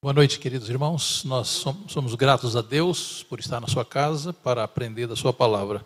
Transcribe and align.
Boa 0.00 0.14
noite, 0.14 0.38
queridos 0.38 0.70
irmãos. 0.70 1.24
Nós 1.24 1.48
somos 1.88 2.14
gratos 2.14 2.54
a 2.54 2.62
Deus 2.62 3.24
por 3.24 3.40
estar 3.40 3.60
na 3.60 3.66
sua 3.66 3.84
casa 3.84 4.32
para 4.32 4.62
aprender 4.62 5.08
da 5.08 5.16
sua 5.16 5.32
palavra. 5.32 5.84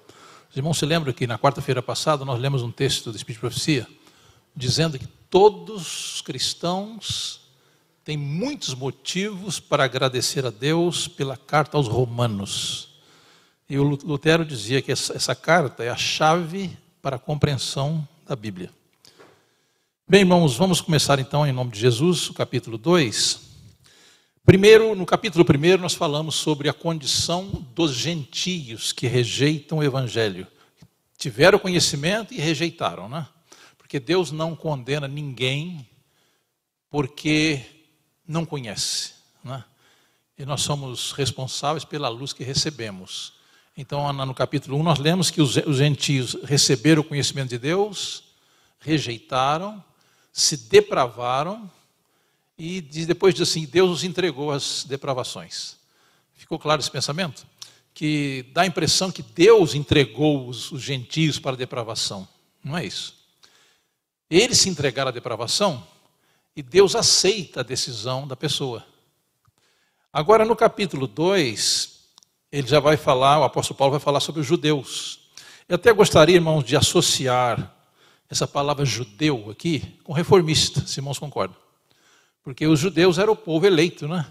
Os 0.51 0.55
irmãos 0.55 0.77
se 0.77 0.85
lembram 0.85 1.15
que 1.15 1.27
na 1.27 1.39
quarta-feira 1.39 1.83
passada 1.83 2.23
nós 2.23 2.39
lemos 2.39 2.61
um 2.61 2.71
texto 2.71 3.11
do 3.11 3.17
Espírito 3.17 3.39
de 3.39 3.49
Profecia 3.49 3.89
dizendo 4.55 4.99
que 4.99 5.07
todos 5.07 6.17
os 6.17 6.21
cristãos 6.21 7.41
têm 8.05 8.19
muitos 8.19 8.75
motivos 8.75 9.59
para 9.59 9.85
agradecer 9.85 10.45
a 10.45 10.51
Deus 10.51 11.09
pela 11.09 11.39
carta 11.39 11.79
aos 11.79 11.89
Romanos. 11.89 12.91
E 13.67 13.79
o 13.79 13.83
Lutero 13.83 14.45
dizia 14.45 14.83
que 14.83 14.93
essa, 14.93 15.17
essa 15.17 15.35
carta 15.35 15.83
é 15.85 15.89
a 15.89 15.97
chave 15.97 16.77
para 17.01 17.17
a 17.17 17.19
compreensão 17.19 18.07
da 18.29 18.37
Bíblia. 18.37 18.69
Bem, 20.07 20.21
irmãos, 20.21 20.55
vamos 20.55 20.83
começar 20.83 21.19
então 21.19 21.47
em 21.47 21.53
nome 21.53 21.71
de 21.71 21.81
Jesus, 21.81 22.29
o 22.29 22.35
capítulo 22.35 22.77
2. 22.77 23.52
Primeiro, 24.45 24.97
no 24.97 25.07
capítulo 25.07 25.45
1, 25.45 25.79
nós 25.81 25.95
falamos 25.95 26.35
sobre 26.35 26.69
a 26.69 26.73
condição 26.73 27.65
dos 27.77 27.93
gentios 27.95 28.91
que 28.91 29.07
rejeitam 29.07 29.79
o 29.79 29.85
evangelho. 29.85 30.49
Tiveram 31.17 31.61
conhecimento 31.61 32.35
e 32.35 32.39
rejeitaram, 32.39 33.09
né? 33.09 33.29
Porque 33.79 34.01
Deus 34.01 34.33
não 34.33 34.57
condena 34.57 35.07
ninguém 35.07 35.89
porque 36.91 37.65
não 38.27 38.45
conhece, 38.45 39.13
né? 39.45 39.65
E 40.37 40.45
nós 40.45 40.63
somos 40.63 41.13
responsáveis 41.13 41.85
pela 41.85 42.09
luz 42.09 42.33
que 42.33 42.43
recebemos. 42.43 43.35
Então, 43.77 44.13
no 44.13 44.35
capítulo 44.35 44.77
1, 44.79 44.83
nós 44.83 44.99
lemos 44.99 45.31
que 45.31 45.41
os 45.41 45.55
gentios 45.77 46.37
receberam 46.43 47.03
o 47.03 47.05
conhecimento 47.05 47.51
de 47.51 47.59
Deus, 47.59 48.25
rejeitaram, 48.81 49.83
se 50.33 50.57
depravaram 50.69 51.71
e 52.65 52.81
depois 52.81 53.35
diz 53.35 53.49
assim: 53.49 53.67
Deus 53.67 53.91
os 53.91 54.05
entregou 54.05 54.53
às 54.53 54.85
depravações. 54.85 55.77
Ficou 56.35 56.61
claro 56.61 56.81
esse 56.81 56.91
pensamento? 56.91 57.45
Que 57.93 58.47
dá 58.53 58.63
a 58.63 58.67
impressão 58.67 59.11
que 59.11 59.21
Deus 59.21 59.75
entregou 59.75 60.49
os, 60.49 60.71
os 60.71 60.81
gentios 60.81 61.41
para 61.41 61.53
a 61.53 61.57
depravação. 61.57 62.27
Não 62.63 62.79
é 62.79 62.87
isso. 62.87 63.17
Eles 64.31 64.59
se 64.59 64.69
entregaram 64.69 65.09
à 65.09 65.13
depravação 65.13 65.85
e 66.55 66.63
Deus 66.63 66.95
aceita 66.95 67.61
a 67.61 67.65
decisão 67.65 68.29
da 68.29 68.37
pessoa. 68.37 68.87
Agora, 70.13 70.45
no 70.45 70.55
capítulo 70.55 71.09
2, 71.09 71.99
ele 72.53 72.69
já 72.69 72.79
vai 72.79 72.97
falar, 72.97 73.41
o 73.41 73.45
apóstolo 73.45 73.77
Paulo 73.77 73.91
vai 73.91 74.01
falar 74.01 74.21
sobre 74.21 74.41
os 74.41 74.47
judeus. 74.47 75.19
Eu 75.69 75.75
até 75.75 75.93
gostaria, 75.93 76.37
irmãos, 76.37 76.63
de 76.63 76.77
associar 76.77 77.75
essa 78.31 78.47
palavra 78.47 78.85
judeu 78.85 79.51
aqui 79.51 79.99
com 80.05 80.13
reformista, 80.13 80.87
se 80.87 81.01
irmãos 81.01 81.19
concordam. 81.19 81.62
Porque 82.43 82.67
os 82.67 82.81
judeus 82.81 83.19
eram 83.19 83.35
o 83.35 83.37
povo 83.37 83.67
eleito, 83.67 84.09
né? 84.09 84.27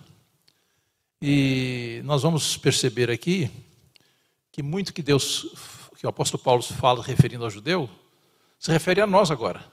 E 1.22 2.02
nós 2.04 2.24
vamos 2.24 2.58
perceber 2.58 3.10
aqui 3.10 3.50
que 4.52 4.62
muito 4.62 4.94
que 4.94 5.02
Deus, 5.02 5.46
que 5.98 6.06
o 6.06 6.10
apóstolo 6.10 6.44
Paulo 6.44 6.62
fala 6.62 7.02
referindo 7.04 7.44
ao 7.44 7.50
judeu, 7.50 7.90
se 8.60 8.72
refere 8.72 9.00
a 9.00 9.08
nós 9.08 9.32
agora. 9.32 9.64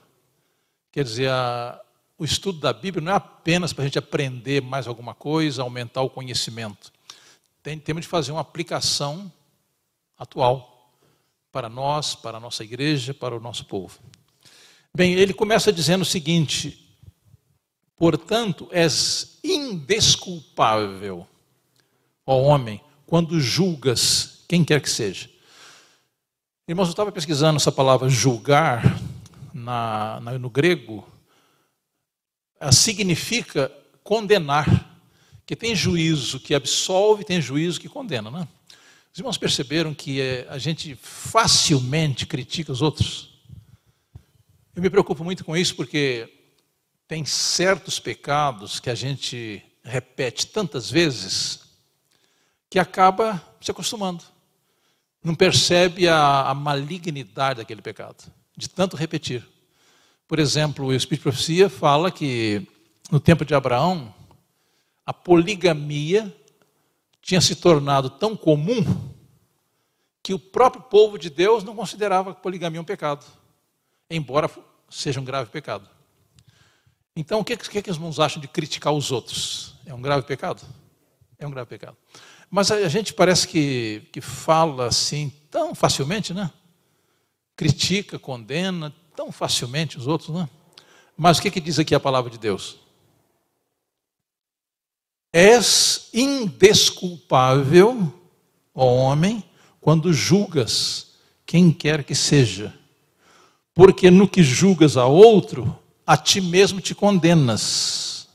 Quer 0.91 1.03
dizer, 1.03 1.29
a, 1.29 1.81
o 2.17 2.23
estudo 2.23 2.59
da 2.59 2.71
Bíblia 2.71 3.03
não 3.03 3.11
é 3.11 3.15
apenas 3.15 3.73
para 3.73 3.83
a 3.83 3.87
gente 3.87 3.99
aprender 3.99 4.61
mais 4.61 4.87
alguma 4.87 5.13
coisa, 5.13 5.61
aumentar 5.61 6.01
o 6.01 6.09
conhecimento. 6.09 6.93
Tem, 7.61 7.77
temos 7.77 8.03
de 8.03 8.07
fazer 8.07 8.31
uma 8.31 8.41
aplicação 8.41 9.31
atual 10.17 10.93
para 11.51 11.67
nós, 11.67 12.15
para 12.15 12.37
a 12.37 12.39
nossa 12.39 12.63
igreja, 12.63 13.13
para 13.13 13.35
o 13.35 13.39
nosso 13.39 13.65
povo. 13.65 13.99
Bem, 14.95 15.13
ele 15.13 15.33
começa 15.33 15.73
dizendo 15.73 16.01
o 16.01 16.05
seguinte: 16.05 16.88
Portanto, 17.99 18.69
és 18.71 19.37
indesculpável, 19.43 21.27
ó 22.25 22.37
homem, 22.37 22.81
quando 23.05 23.41
julgas 23.41 24.45
quem 24.47 24.63
quer 24.63 24.81
que 24.81 24.89
seja. 24.89 25.29
Irmãos, 26.65 26.85
eu 26.85 26.91
estava 26.91 27.11
pesquisando 27.11 27.57
essa 27.57 27.73
palavra 27.73 28.07
julgar 28.07 29.01
na, 29.53 30.21
na, 30.21 30.39
no 30.39 30.49
grego, 30.49 31.05
significa 32.71 33.69
condenar, 34.01 34.97
que 35.45 35.55
tem 35.55 35.75
juízo 35.75 36.39
que 36.39 36.55
absolve, 36.55 37.25
tem 37.25 37.41
juízo 37.41 37.81
que 37.81 37.89
condena, 37.89 38.31
né? 38.31 38.47
Os 39.11 39.19
irmãos 39.19 39.37
perceberam 39.37 39.93
que 39.93 40.21
é, 40.21 40.47
a 40.49 40.57
gente 40.57 40.95
facilmente 40.95 42.25
critica 42.25 42.71
os 42.71 42.81
outros? 42.81 43.41
Eu 44.73 44.81
me 44.81 44.89
preocupo 44.89 45.21
muito 45.21 45.43
com 45.43 45.57
isso 45.57 45.75
porque 45.75 46.38
tem 47.09 47.25
certos 47.25 47.99
pecados 47.99 48.79
que 48.79 48.87
a 48.87 48.93
gente 48.93 49.63
repete 49.83 50.45
tantas 50.45 50.91
vezes 50.91 51.61
que 52.69 52.77
acaba 52.77 53.41
se 53.59 53.71
acostumando. 53.71 54.23
Não 55.23 55.33
percebe 55.33 56.07
a, 56.07 56.43
a 56.43 56.53
malignidade 56.53 57.57
daquele 57.57 57.81
pecado, 57.81 58.31
de 58.55 58.69
tanto 58.69 58.95
repetir. 58.95 59.43
Por 60.27 60.37
exemplo, 60.37 60.85
o 60.85 60.93
Espírito 60.93 61.21
de 61.21 61.23
Profecia 61.23 61.67
fala 61.67 62.11
que 62.11 62.67
no 63.09 63.19
tempo 63.19 63.43
de 63.43 63.55
Abraão, 63.55 64.13
a 65.03 65.11
poligamia 65.11 66.31
tinha 67.23 67.41
se 67.41 67.55
tornado 67.55 68.11
tão 68.11 68.37
comum 68.37 68.85
que 70.21 70.31
o 70.31 70.37
próprio 70.37 70.83
povo 70.83 71.17
de 71.17 71.31
Deus 71.31 71.63
não 71.63 71.75
considerava 71.75 72.29
a 72.31 72.35
poligamia 72.35 72.79
um 72.79 72.85
pecado, 72.85 73.25
embora 74.11 74.47
seja 74.87 75.19
um 75.19 75.25
grave 75.25 75.49
pecado. 75.49 75.89
Então, 77.19 77.41
o 77.41 77.43
que, 77.43 77.57
que, 77.57 77.81
que 77.81 77.91
os 77.91 77.97
irmãos 77.97 78.17
acham 78.17 78.41
de 78.41 78.47
criticar 78.47 78.93
os 78.93 79.11
outros? 79.11 79.75
É 79.85 79.93
um 79.93 80.01
grave 80.01 80.25
pecado? 80.25 80.61
É 81.37 81.45
um 81.45 81.51
grave 81.51 81.67
pecado. 81.67 81.97
Mas 82.49 82.71
a 82.71 82.87
gente 82.87 83.13
parece 83.13 83.45
que, 83.45 84.03
que 84.13 84.21
fala 84.21 84.87
assim 84.87 85.29
tão 85.51 85.75
facilmente, 85.75 86.33
né? 86.33 86.49
Critica, 87.57 88.17
condena 88.17 88.95
tão 89.17 89.33
facilmente 89.33 89.97
os 89.97 90.07
outros, 90.07 90.29
né? 90.29 90.47
Mas 91.17 91.39
o 91.39 91.41
que, 91.41 91.51
que 91.51 91.59
diz 91.59 91.77
aqui 91.77 91.93
a 91.93 91.99
palavra 91.99 92.31
de 92.31 92.37
Deus? 92.37 92.77
És 95.33 96.07
indesculpável, 96.13 98.13
ó 98.73 98.85
homem, 98.85 99.43
quando 99.81 100.13
julgas 100.13 101.15
quem 101.45 101.69
quer 101.69 102.05
que 102.05 102.15
seja, 102.15 102.73
porque 103.73 104.09
no 104.09 104.25
que 104.25 104.41
julgas 104.41 104.95
a 104.95 105.05
outro, 105.05 105.77
a 106.09 106.17
ti 106.17 106.41
mesmo 106.41 106.81
te 106.81 106.95
condenas, 106.95 108.27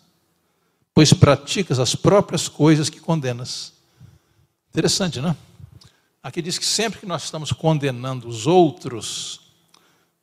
pois 0.94 1.12
praticas 1.12 1.80
as 1.80 1.96
próprias 1.96 2.46
coisas 2.46 2.88
que 2.88 3.00
condenas. 3.00 3.72
Interessante, 4.68 5.20
não? 5.20 5.36
Aqui 6.22 6.40
diz 6.40 6.56
que 6.56 6.64
sempre 6.64 7.00
que 7.00 7.06
nós 7.06 7.24
estamos 7.24 7.50
condenando 7.50 8.28
os 8.28 8.46
outros, 8.46 9.40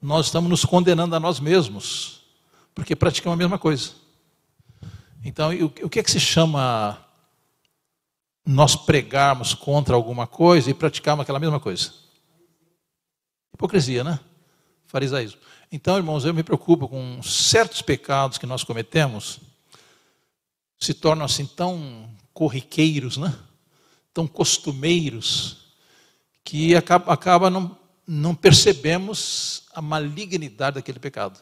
nós 0.02 0.28
estamos 0.28 0.50
nos 0.50 0.64
condenando 0.64 1.14
a 1.14 1.20
nós 1.20 1.42
mesmos, 1.42 2.22
porque 2.74 2.96
praticamos 2.96 3.34
a 3.34 3.44
mesma 3.44 3.60
coisa. 3.60 3.92
Então, 5.22 5.50
o 5.84 5.90
que 5.90 6.00
é 6.00 6.04
que 6.04 6.10
se 6.10 6.22
chama 6.22 7.06
nós 8.46 8.78
pregarmos 8.78 9.54
contra 9.54 9.94
alguma 9.94 10.26
coisa 10.26 10.72
e 10.72 10.74
praticarmos 10.74 11.24
aquela 11.24 11.38
mesma 11.38 11.60
coisa? 11.60 11.92
Hipocrisia, 13.54 14.06
né? 14.06 14.22
Farisaísmo. 14.88 15.51
Então, 15.74 15.96
irmãos, 15.96 16.26
eu 16.26 16.34
me 16.34 16.44
preocupo 16.44 16.86
com 16.86 17.24
certos 17.24 17.82
pecados 17.82 18.38
que 18.38 18.46
nós 18.46 18.62
cometemos, 18.62 19.40
se 20.78 20.94
tornam 20.94 21.24
assim 21.24 21.46
tão 21.46 22.14
corriqueiros, 22.34 23.16
né? 23.16 23.34
tão 24.14 24.28
costumeiros, 24.28 25.74
que 26.44 26.76
acaba, 26.76 27.14
acaba 27.14 27.50
não, 27.50 27.78
não 28.06 28.36
percebemos 28.36 29.64
a 29.74 29.82
malignidade 29.82 30.76
daquele 30.76 31.00
pecado. 31.00 31.42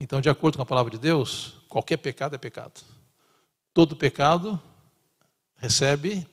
Então, 0.00 0.18
de 0.18 0.30
acordo 0.30 0.56
com 0.56 0.62
a 0.62 0.66
palavra 0.66 0.90
de 0.90 0.98
Deus, 0.98 1.56
qualquer 1.68 1.98
pecado 1.98 2.34
é 2.34 2.38
pecado. 2.38 2.80
Todo 3.74 3.94
pecado 3.94 4.58
recebe 5.56 6.26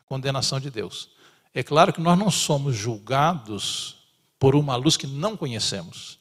a 0.00 0.02
condenação 0.04 0.58
de 0.58 0.70
Deus. 0.70 1.10
É 1.52 1.62
claro 1.62 1.92
que 1.92 2.00
nós 2.00 2.18
não 2.18 2.30
somos 2.30 2.74
julgados 2.74 4.01
por 4.42 4.56
uma 4.56 4.74
luz 4.74 4.96
que 4.96 5.06
não 5.06 5.36
conhecemos. 5.36 6.18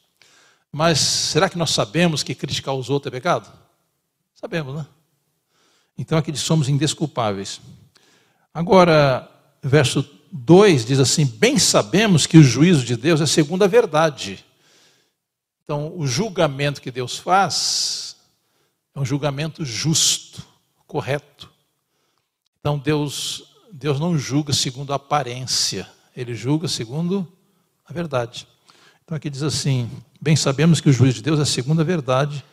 Mas 0.71 0.99
será 0.99 1.49
que 1.49 1.57
nós 1.57 1.71
sabemos 1.71 2.21
que 2.21 2.35
criticar 2.35 2.75
os 2.75 2.87
outros 2.87 3.11
é 3.11 3.17
pecado? 3.17 3.51
Sabemos, 4.35 4.75
né? 4.75 4.85
Então 5.97 6.19
aqui 6.19 6.37
somos 6.37 6.69
indesculpáveis. 6.69 7.59
Agora, 8.53 9.27
verso 9.59 10.07
2 10.31 10.85
diz 10.85 10.99
assim: 10.99 11.25
Bem 11.25 11.57
sabemos 11.57 12.27
que 12.27 12.37
o 12.37 12.43
juízo 12.43 12.85
de 12.85 12.95
Deus 12.95 13.21
é 13.21 13.25
segundo 13.25 13.63
a 13.63 13.67
verdade. 13.67 14.45
Então, 15.63 15.91
o 15.97 16.05
julgamento 16.05 16.79
que 16.79 16.91
Deus 16.91 17.17
faz 17.17 18.17
é 18.93 18.99
um 18.99 19.05
julgamento 19.05 19.65
justo, 19.65 20.45
correto. 20.85 21.51
Então, 22.59 22.77
Deus, 22.77 23.45
Deus 23.73 23.99
não 23.99 24.15
julga 24.15 24.53
segundo 24.53 24.93
a 24.93 24.97
aparência, 24.97 25.89
ele 26.15 26.35
julga 26.35 26.67
segundo 26.67 27.27
a 27.91 27.93
verdade. 27.93 28.47
Então 29.03 29.15
aqui 29.15 29.29
diz 29.29 29.43
assim: 29.43 29.91
bem 30.19 30.35
sabemos 30.35 30.79
que 30.79 30.89
o 30.89 30.93
juízo 30.93 31.17
de 31.17 31.23
Deus 31.23 31.39
é 31.39 31.43
a 31.43 31.45
segunda 31.45 31.83
verdade 31.83 32.43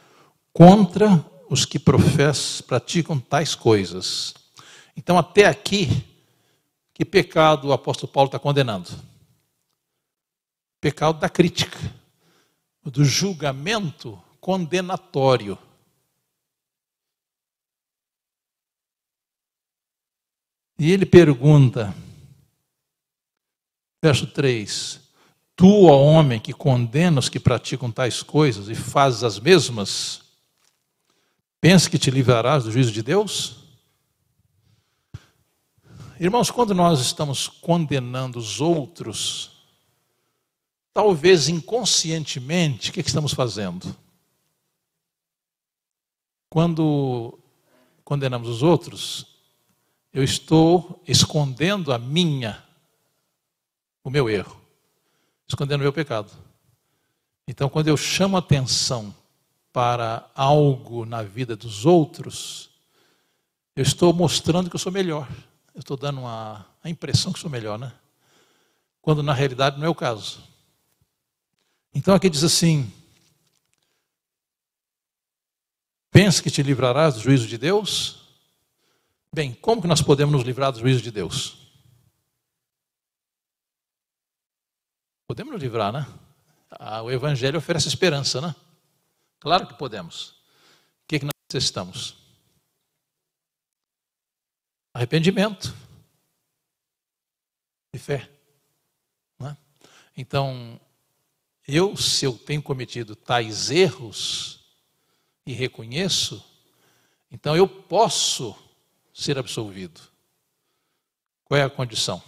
contra 0.52 1.24
os 1.48 1.64
que 1.64 1.78
professam, 1.78 2.66
praticam 2.66 3.18
tais 3.18 3.54
coisas. 3.54 4.34
Então, 4.96 5.16
até 5.16 5.46
aqui, 5.46 6.04
que 6.92 7.04
pecado 7.04 7.68
o 7.68 7.72
apóstolo 7.72 8.12
Paulo 8.12 8.26
está 8.26 8.38
condenando? 8.38 8.90
Pecado 10.80 11.20
da 11.20 11.28
crítica, 11.28 11.78
do 12.82 13.04
julgamento 13.04 14.20
condenatório. 14.40 15.56
E 20.76 20.90
ele 20.90 21.06
pergunta, 21.06 21.94
verso 24.02 24.26
3: 24.26 25.07
Tu, 25.58 25.86
ó 25.86 26.00
homem, 26.04 26.38
que 26.38 26.52
condena 26.52 27.18
os 27.18 27.28
que 27.28 27.40
praticam 27.40 27.90
tais 27.90 28.22
coisas 28.22 28.68
e 28.68 28.76
fazes 28.76 29.24
as 29.24 29.40
mesmas, 29.40 30.22
pensa 31.60 31.90
que 31.90 31.98
te 31.98 32.12
livrarás 32.12 32.62
do 32.62 32.70
juízo 32.70 32.92
de 32.92 33.02
Deus? 33.02 33.56
Irmãos, 36.20 36.48
quando 36.48 36.76
nós 36.76 37.00
estamos 37.00 37.48
condenando 37.48 38.38
os 38.38 38.60
outros, 38.60 39.50
talvez 40.94 41.48
inconscientemente, 41.48 42.90
o 42.90 42.92
que, 42.92 43.00
é 43.00 43.02
que 43.02 43.08
estamos 43.08 43.32
fazendo? 43.32 43.96
Quando 46.48 47.36
condenamos 48.04 48.48
os 48.48 48.62
outros, 48.62 49.26
eu 50.12 50.22
estou 50.22 51.02
escondendo 51.04 51.92
a 51.92 51.98
minha, 51.98 52.62
o 54.04 54.08
meu 54.08 54.30
erro 54.30 54.57
escondendo 55.48 55.80
o 55.80 55.84
meu 55.84 55.92
pecado. 55.92 56.30
Então, 57.46 57.68
quando 57.68 57.88
eu 57.88 57.96
chamo 57.96 58.36
atenção 58.36 59.14
para 59.72 60.28
algo 60.34 61.06
na 61.06 61.22
vida 61.22 61.56
dos 61.56 61.86
outros, 61.86 62.70
eu 63.74 63.82
estou 63.82 64.12
mostrando 64.12 64.68
que 64.68 64.76
eu 64.76 64.80
sou 64.80 64.92
melhor. 64.92 65.28
Eu 65.74 65.80
estou 65.80 65.96
dando 65.96 66.20
uma, 66.20 66.66
a 66.82 66.90
impressão 66.90 67.32
que 67.32 67.38
sou 67.38 67.50
melhor, 67.50 67.78
né? 67.78 67.92
Quando 69.00 69.22
na 69.22 69.32
realidade 69.32 69.78
não 69.78 69.86
é 69.86 69.88
o 69.88 69.94
caso. 69.94 70.42
Então 71.94 72.14
aqui 72.14 72.28
diz 72.28 72.44
assim: 72.44 72.92
Pensa 76.10 76.42
que 76.42 76.50
te 76.50 76.62
livrarás 76.62 77.14
do 77.14 77.20
juízo 77.20 77.46
de 77.46 77.56
Deus? 77.56 78.22
Bem, 79.32 79.52
como 79.54 79.80
que 79.80 79.88
nós 79.88 80.02
podemos 80.02 80.34
nos 80.34 80.44
livrar 80.44 80.72
do 80.72 80.80
juízo 80.80 81.00
de 81.00 81.10
Deus? 81.10 81.57
Podemos 85.28 85.52
nos 85.52 85.62
livrar, 85.62 85.92
né? 85.92 86.06
Ah, 86.70 87.02
o 87.02 87.10
Evangelho 87.10 87.58
oferece 87.58 87.86
esperança, 87.86 88.40
né? 88.40 88.56
Claro 89.38 89.66
que 89.66 89.74
podemos. 89.74 90.30
O 90.30 91.06
que, 91.06 91.16
é 91.16 91.18
que 91.18 91.26
nós 91.26 91.34
necessitamos? 91.52 92.16
Arrependimento 94.94 95.76
e 97.92 97.98
fé. 97.98 98.26
Né? 99.38 99.54
Então, 100.16 100.80
eu, 101.66 101.94
se 101.94 102.24
eu 102.24 102.32
tenho 102.38 102.62
cometido 102.62 103.14
tais 103.14 103.70
erros 103.70 104.64
e 105.44 105.52
reconheço, 105.52 106.42
então 107.30 107.54
eu 107.54 107.68
posso 107.68 108.56
ser 109.12 109.36
absolvido. 109.38 110.00
Qual 111.44 111.60
é 111.60 111.64
a 111.64 111.70
condição? 111.70 112.22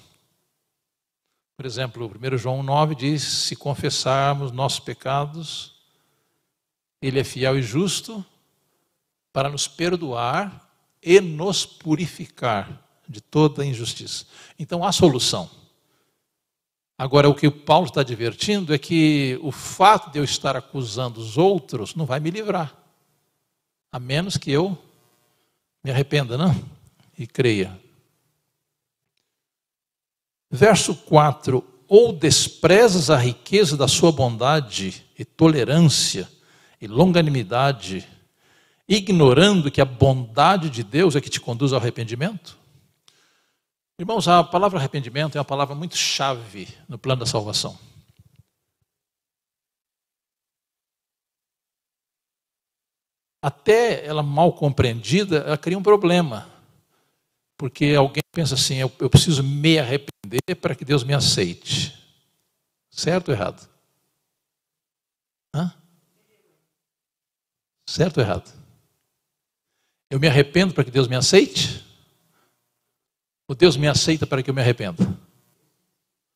Por 1.61 1.67
exemplo, 1.67 2.11
1 2.11 2.39
João 2.39 2.63
9 2.63 2.95
diz: 2.95 3.23
se 3.23 3.55
confessarmos 3.55 4.51
nossos 4.51 4.81
pecados, 4.81 5.75
Ele 7.03 7.21
é 7.21 7.23
fiel 7.23 7.59
e 7.59 7.63
justo 7.63 8.25
para 9.31 9.51
nos 9.51 9.69
perdoar 9.69 10.67
e 11.03 11.21
nos 11.21 11.67
purificar 11.67 12.83
de 13.07 13.21
toda 13.21 13.63
injustiça. 13.63 14.25
Então 14.59 14.83
há 14.83 14.91
solução. 14.91 15.51
Agora, 16.97 17.29
o 17.29 17.35
que 17.35 17.47
o 17.47 17.53
Paulo 17.53 17.89
está 17.89 18.01
advertindo 18.01 18.73
é 18.73 18.79
que 18.79 19.39
o 19.43 19.53
fato 19.53 20.11
de 20.11 20.19
eu 20.19 20.25
estar 20.25 20.57
acusando 20.57 21.21
os 21.21 21.37
outros 21.37 21.95
não 21.95 22.07
vai 22.07 22.21
me 22.21 22.31
livrar, 22.31 22.75
a 23.93 24.01
menos 24.01 24.39
que 24.39 24.51
eu 24.51 24.79
me 25.85 25.91
arrependa, 25.91 26.39
não? 26.39 26.55
E 27.19 27.27
creia. 27.27 27.79
Verso 30.51 30.95
4: 30.95 31.65
Ou 31.87 32.13
desprezas 32.13 33.09
a 33.09 33.17
riqueza 33.17 33.77
da 33.77 33.87
sua 33.87 34.11
bondade 34.11 35.07
e 35.17 35.25
tolerância 35.25 36.29
e 36.81 36.89
longanimidade, 36.89 38.07
ignorando 38.89 39.71
que 39.71 39.81
a 39.81 39.85
bondade 39.85 40.69
de 40.69 40.83
Deus 40.83 41.15
é 41.15 41.21
que 41.21 41.31
te 41.31 41.41
conduz 41.41 41.73
ao 41.73 41.79
arrependimento? 41.79 42.59
Irmãos, 43.99 44.27
a 44.27 44.43
palavra 44.43 44.79
arrependimento 44.79 45.37
é 45.37 45.39
uma 45.39 45.45
palavra 45.45 45.75
muito 45.75 45.97
chave 45.97 46.67
no 46.89 46.99
plano 46.99 47.21
da 47.21 47.27
salvação. 47.27 47.79
Até 53.43 54.05
ela 54.05 54.23
mal 54.23 54.53
compreendida, 54.53 55.39
ela 55.39 55.57
cria 55.57 55.79
um 55.79 55.83
problema. 55.83 56.49
Porque 57.57 57.95
alguém 57.97 58.23
pensa 58.33 58.55
assim, 58.55 58.77
eu, 58.77 58.91
eu 58.99 59.11
preciso 59.11 59.43
me 59.43 59.79
arrepender 59.79 60.10
para 60.61 60.75
que 60.75 60.85
Deus 60.85 61.03
me 61.03 61.15
aceite. 61.15 61.99
Certo 62.91 63.29
ou 63.29 63.35
errado? 63.35 63.69
Hã? 65.55 65.75
Certo 67.87 68.19
ou 68.19 68.23
errado? 68.23 68.53
Eu 70.11 70.19
me 70.21 70.29
arrependo 70.29 70.75
para 70.75 70.85
que 70.85 70.91
Deus 70.91 71.09
me 71.09 71.17
aceite? 71.17 71.85
Ou 73.49 73.55
Deus 73.55 73.77
me 73.77 73.89
aceita 73.89 74.27
para 74.27 74.43
que 74.43 74.51
eu 74.51 74.55
me 74.55 74.61
arrependa? 74.61 75.03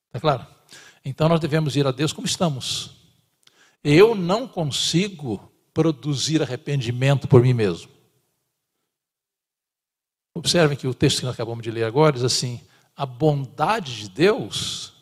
Está 0.06 0.20
claro? 0.20 0.46
Então 1.04 1.28
nós 1.28 1.40
devemos 1.40 1.76
ir 1.76 1.86
a 1.86 1.92
Deus 1.92 2.12
como 2.12 2.26
estamos. 2.26 2.90
Eu 3.82 4.14
não 4.14 4.48
consigo 4.48 5.52
produzir 5.72 6.40
arrependimento 6.40 7.28
por 7.28 7.42
mim 7.42 7.52
mesmo. 7.52 7.90
Observem 10.34 10.76
que 10.76 10.86
o 10.86 10.94
texto 10.94 11.18
que 11.18 11.26
nós 11.26 11.34
acabamos 11.34 11.62
de 11.62 11.70
ler 11.70 11.84
agora 11.84 12.12
diz 12.14 12.24
assim: 12.24 12.60
a 12.96 13.04
bondade 13.04 13.96
de 13.96 14.08
Deus 14.08 14.92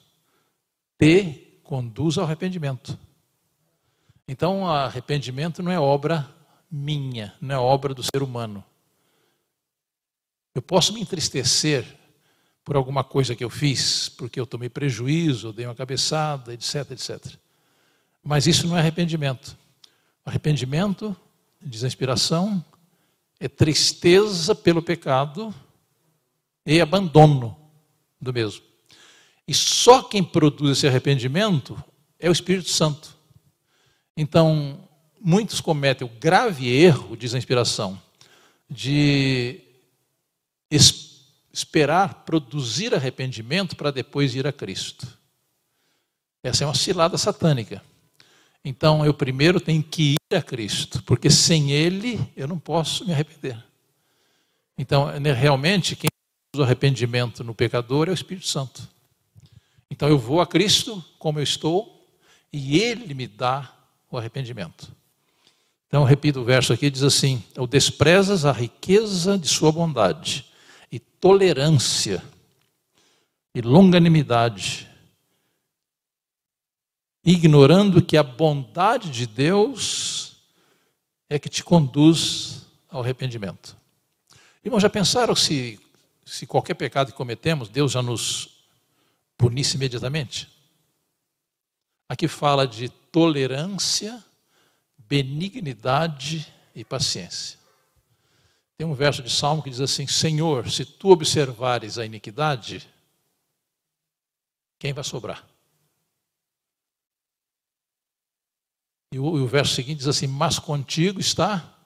te 0.98 1.60
conduz 1.62 2.16
ao 2.16 2.24
arrependimento. 2.24 2.98
Então, 4.26 4.66
arrependimento 4.66 5.62
não 5.62 5.70
é 5.70 5.78
obra 5.78 6.28
minha, 6.70 7.34
não 7.40 7.54
é 7.54 7.58
obra 7.58 7.92
do 7.92 8.02
ser 8.02 8.22
humano. 8.22 8.64
Eu 10.54 10.62
posso 10.62 10.92
me 10.92 11.00
entristecer 11.00 11.84
por 12.64 12.76
alguma 12.76 13.02
coisa 13.02 13.34
que 13.34 13.42
eu 13.42 13.50
fiz, 13.50 14.08
porque 14.08 14.38
eu 14.38 14.46
tomei 14.46 14.68
prejuízo, 14.68 15.52
dei 15.52 15.66
uma 15.66 15.74
cabeçada, 15.74 16.54
etc, 16.54 16.92
etc. 16.92 17.36
Mas 18.22 18.46
isso 18.46 18.66
não 18.66 18.76
é 18.76 18.80
arrependimento. 18.80 19.56
Arrependimento, 20.24 21.16
diz 21.60 21.82
a 21.82 21.88
inspiração, 21.88 22.64
é 23.40 23.48
tristeza 23.48 24.54
pelo 24.54 24.80
pecado 24.80 25.52
e 26.64 26.80
abandono 26.80 27.61
do 28.22 28.32
mesmo. 28.32 28.62
E 29.46 29.52
só 29.52 30.02
quem 30.02 30.22
produz 30.22 30.78
esse 30.78 30.86
arrependimento 30.86 31.82
é 32.18 32.28
o 32.28 32.32
Espírito 32.32 32.70
Santo. 32.70 33.16
Então, 34.16 34.88
muitos 35.20 35.60
cometem 35.60 36.06
o 36.06 36.10
grave 36.20 36.68
erro, 36.68 37.16
diz 37.16 37.34
a 37.34 37.38
inspiração, 37.38 38.00
de 38.70 39.60
esperar 41.52 42.24
produzir 42.24 42.94
arrependimento 42.94 43.76
para 43.76 43.90
depois 43.90 44.34
ir 44.34 44.46
a 44.46 44.52
Cristo. 44.52 45.06
Essa 46.42 46.64
é 46.64 46.66
uma 46.66 46.74
cilada 46.74 47.18
satânica. 47.18 47.82
Então 48.64 49.04
eu 49.04 49.12
primeiro 49.12 49.60
tenho 49.60 49.82
que 49.82 50.14
ir 50.14 50.36
a 50.36 50.40
Cristo, 50.40 51.02
porque 51.02 51.28
sem 51.28 51.72
Ele 51.72 52.18
eu 52.36 52.46
não 52.46 52.58
posso 52.58 53.04
me 53.04 53.12
arrepender. 53.12 53.62
Então, 54.78 55.18
né, 55.20 55.32
realmente, 55.32 55.94
quem 55.94 56.08
o 56.54 56.62
arrependimento 56.62 57.42
no 57.42 57.54
pecador 57.54 58.08
é 58.08 58.10
o 58.10 58.14
Espírito 58.14 58.46
Santo. 58.46 58.86
Então 59.90 60.08
eu 60.08 60.18
vou 60.18 60.40
a 60.40 60.46
Cristo 60.46 61.02
como 61.18 61.38
eu 61.38 61.42
estou 61.42 62.06
e 62.52 62.78
Ele 62.78 63.14
me 63.14 63.26
dá 63.26 63.74
o 64.10 64.18
arrependimento. 64.18 64.94
Então, 65.88 66.04
repito 66.04 66.40
o 66.40 66.44
verso 66.44 66.72
aqui, 66.72 66.90
diz 66.90 67.02
assim: 67.02 67.42
"O 67.56 67.66
desprezas 67.66 68.44
a 68.44 68.52
riqueza 68.52 69.38
de 69.38 69.48
sua 69.48 69.72
bondade 69.72 70.46
e 70.90 70.98
tolerância 70.98 72.22
e 73.54 73.60
longanimidade, 73.60 74.88
ignorando 77.24 78.02
que 78.02 78.16
a 78.16 78.22
bondade 78.22 79.10
de 79.10 79.26
Deus 79.26 80.36
é 81.28 81.38
que 81.38 81.48
te 81.48 81.62
conduz 81.64 82.66
ao 82.90 83.02
arrependimento. 83.02 83.76
Irmão, 84.64 84.80
já 84.80 84.88
pensaram 84.88 85.34
se, 85.34 85.80
se 86.32 86.46
qualquer 86.46 86.72
pecado 86.72 87.12
que 87.12 87.16
cometemos, 87.16 87.68
Deus 87.68 87.92
já 87.92 88.00
nos 88.00 88.64
punisse 89.36 89.76
imediatamente? 89.76 90.50
Aqui 92.08 92.26
fala 92.26 92.66
de 92.66 92.88
tolerância, 92.88 94.24
benignidade 94.96 96.50
e 96.74 96.86
paciência. 96.86 97.58
Tem 98.78 98.86
um 98.86 98.94
verso 98.94 99.22
de 99.22 99.28
Salmo 99.28 99.62
que 99.62 99.68
diz 99.68 99.82
assim: 99.82 100.06
Senhor, 100.06 100.70
se 100.70 100.86
tu 100.86 101.10
observares 101.10 101.98
a 101.98 102.06
iniquidade, 102.06 102.88
quem 104.78 104.94
vai 104.94 105.04
sobrar? 105.04 105.46
E 109.12 109.18
o, 109.18 109.36
e 109.36 109.40
o 109.42 109.46
verso 109.46 109.74
seguinte 109.74 109.98
diz 109.98 110.08
assim: 110.08 110.26
Mas 110.26 110.58
contigo 110.58 111.20
está 111.20 111.76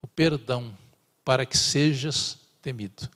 o 0.00 0.06
perdão, 0.06 0.78
para 1.24 1.44
que 1.44 1.58
sejas 1.58 2.45
temido. 2.66 3.08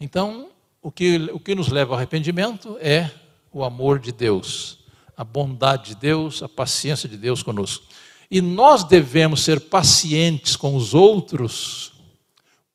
Então, 0.00 0.50
o 0.82 0.90
que, 0.90 1.30
o 1.32 1.38
que 1.38 1.54
nos 1.54 1.68
leva 1.68 1.92
ao 1.92 1.98
arrependimento 1.98 2.76
é 2.80 3.08
o 3.52 3.62
amor 3.62 4.00
de 4.00 4.10
Deus, 4.10 4.80
a 5.16 5.22
bondade 5.22 5.90
de 5.90 5.94
Deus, 5.94 6.42
a 6.42 6.48
paciência 6.48 7.08
de 7.08 7.16
Deus 7.16 7.44
conosco. 7.44 7.86
E 8.28 8.40
nós 8.40 8.82
devemos 8.82 9.44
ser 9.44 9.60
pacientes 9.60 10.56
com 10.56 10.74
os 10.74 10.94
outros, 10.94 11.92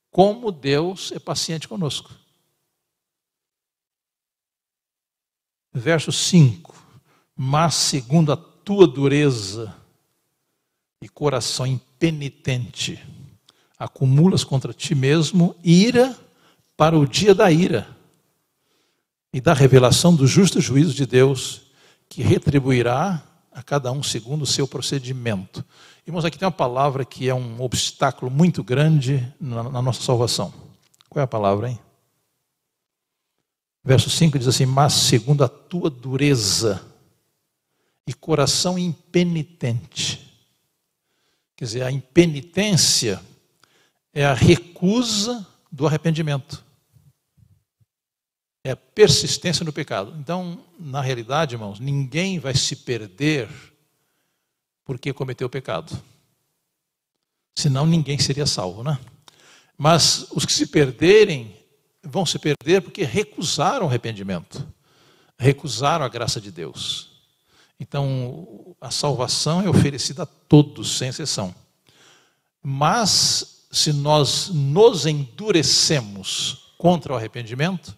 como 0.09 0.49
Deus 0.49 1.11
é 1.11 1.19
paciente 1.19 1.67
conosco. 1.67 2.09
Verso 5.73 6.09
5: 6.09 6.73
Mas 7.35 7.75
segundo 7.75 8.31
a 8.31 8.37
tua 8.37 8.87
dureza 8.87 9.75
e 11.01 11.09
coração 11.09 11.67
impenitente, 11.67 12.97
acumulas 13.77 14.43
contra 14.43 14.73
ti 14.73 14.95
mesmo 14.95 15.55
ira 15.63 16.17
para 16.77 16.97
o 16.97 17.07
dia 17.07 17.33
da 17.33 17.51
ira 17.51 17.87
e 19.33 19.41
da 19.41 19.53
revelação 19.53 20.15
do 20.15 20.25
justo 20.25 20.61
juízo 20.61 20.93
de 20.93 21.05
Deus, 21.05 21.63
que 22.07 22.21
retribuirá 22.21 23.21
a 23.51 23.61
cada 23.61 23.91
um 23.91 24.01
segundo 24.01 24.43
o 24.43 24.47
seu 24.47 24.67
procedimento. 24.67 25.63
Irmãos, 26.07 26.23
aqui 26.23 26.37
tem 26.37 26.45
uma 26.45 26.51
palavra 26.51 27.03
que 27.03 27.27
é 27.27 27.33
um 27.33 27.61
obstáculo 27.61 28.31
muito 28.31 28.63
grande 28.63 29.25
na, 29.39 29.63
na 29.63 29.81
nossa 29.81 30.01
salvação. 30.01 30.53
Qual 31.09 31.21
é 31.21 31.23
a 31.23 31.27
palavra, 31.27 31.69
hein? 31.69 31.79
Verso 33.83 34.09
5 34.09 34.39
diz 34.39 34.47
assim: 34.47 34.65
Mas 34.65 34.93
segundo 34.93 35.43
a 35.43 35.47
tua 35.47 35.89
dureza 35.89 36.85
e 38.07 38.13
coração 38.13 38.77
impenitente. 38.77 40.21
Quer 41.55 41.65
dizer, 41.65 41.83
a 41.83 41.91
impenitência 41.91 43.21
é 44.15 44.25
a 44.25 44.33
recusa 44.33 45.45
do 45.69 45.85
arrependimento. 45.85 46.63
É 48.63 48.71
a 48.71 48.75
persistência 48.75 49.65
no 49.65 49.73
pecado. 49.73 50.15
Então, 50.17 50.63
na 50.79 51.01
realidade, 51.01 51.53
irmãos, 51.53 51.79
ninguém 51.79 52.39
vai 52.39 52.55
se 52.55 52.77
perder 52.77 53.49
porque 54.85 55.11
cometeu 55.11 55.49
pecado. 55.49 56.01
Senão 57.57 57.85
ninguém 57.85 58.17
seria 58.17 58.45
salvo, 58.45 58.83
né? 58.83 58.97
Mas 59.77 60.27
os 60.31 60.45
que 60.45 60.53
se 60.53 60.67
perderem 60.67 61.53
vão 62.01 62.25
se 62.25 62.39
perder 62.39 62.81
porque 62.81 63.03
recusaram 63.03 63.85
o 63.85 63.89
arrependimento, 63.89 64.65
recusaram 65.37 66.05
a 66.05 66.09
graça 66.09 66.39
de 66.39 66.51
Deus. 66.51 67.11
Então, 67.79 68.75
a 68.79 68.89
salvação 68.89 69.61
é 69.61 69.69
oferecida 69.69 70.23
a 70.23 70.25
todos, 70.25 70.97
sem 70.97 71.09
exceção. 71.09 71.53
Mas, 72.63 73.54
se 73.75 73.91
nós 73.91 74.49
nos 74.53 75.05
endurecemos 75.05 76.71
contra 76.77 77.11
o 77.11 77.17
arrependimento, 77.17 77.93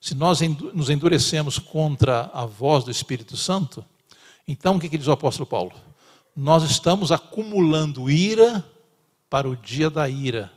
se 0.00 0.14
nós 0.14 0.40
nos 0.72 0.88
endurecemos 0.88 1.58
contra 1.58 2.30
a 2.32 2.46
voz 2.46 2.82
do 2.82 2.90
Espírito 2.90 3.36
Santo, 3.36 3.84
então 4.46 4.76
o 4.76 4.80
que, 4.80 4.88
diz 4.88 5.06
o 5.06 5.12
apóstolo 5.12 5.46
Paulo? 5.46 5.74
Nós 6.34 6.62
estamos 6.62 7.12
acumulando 7.12 8.08
ira 8.08 8.64
para 9.28 9.46
o 9.46 9.54
dia 9.54 9.90
da 9.90 10.08
ira. 10.08 10.50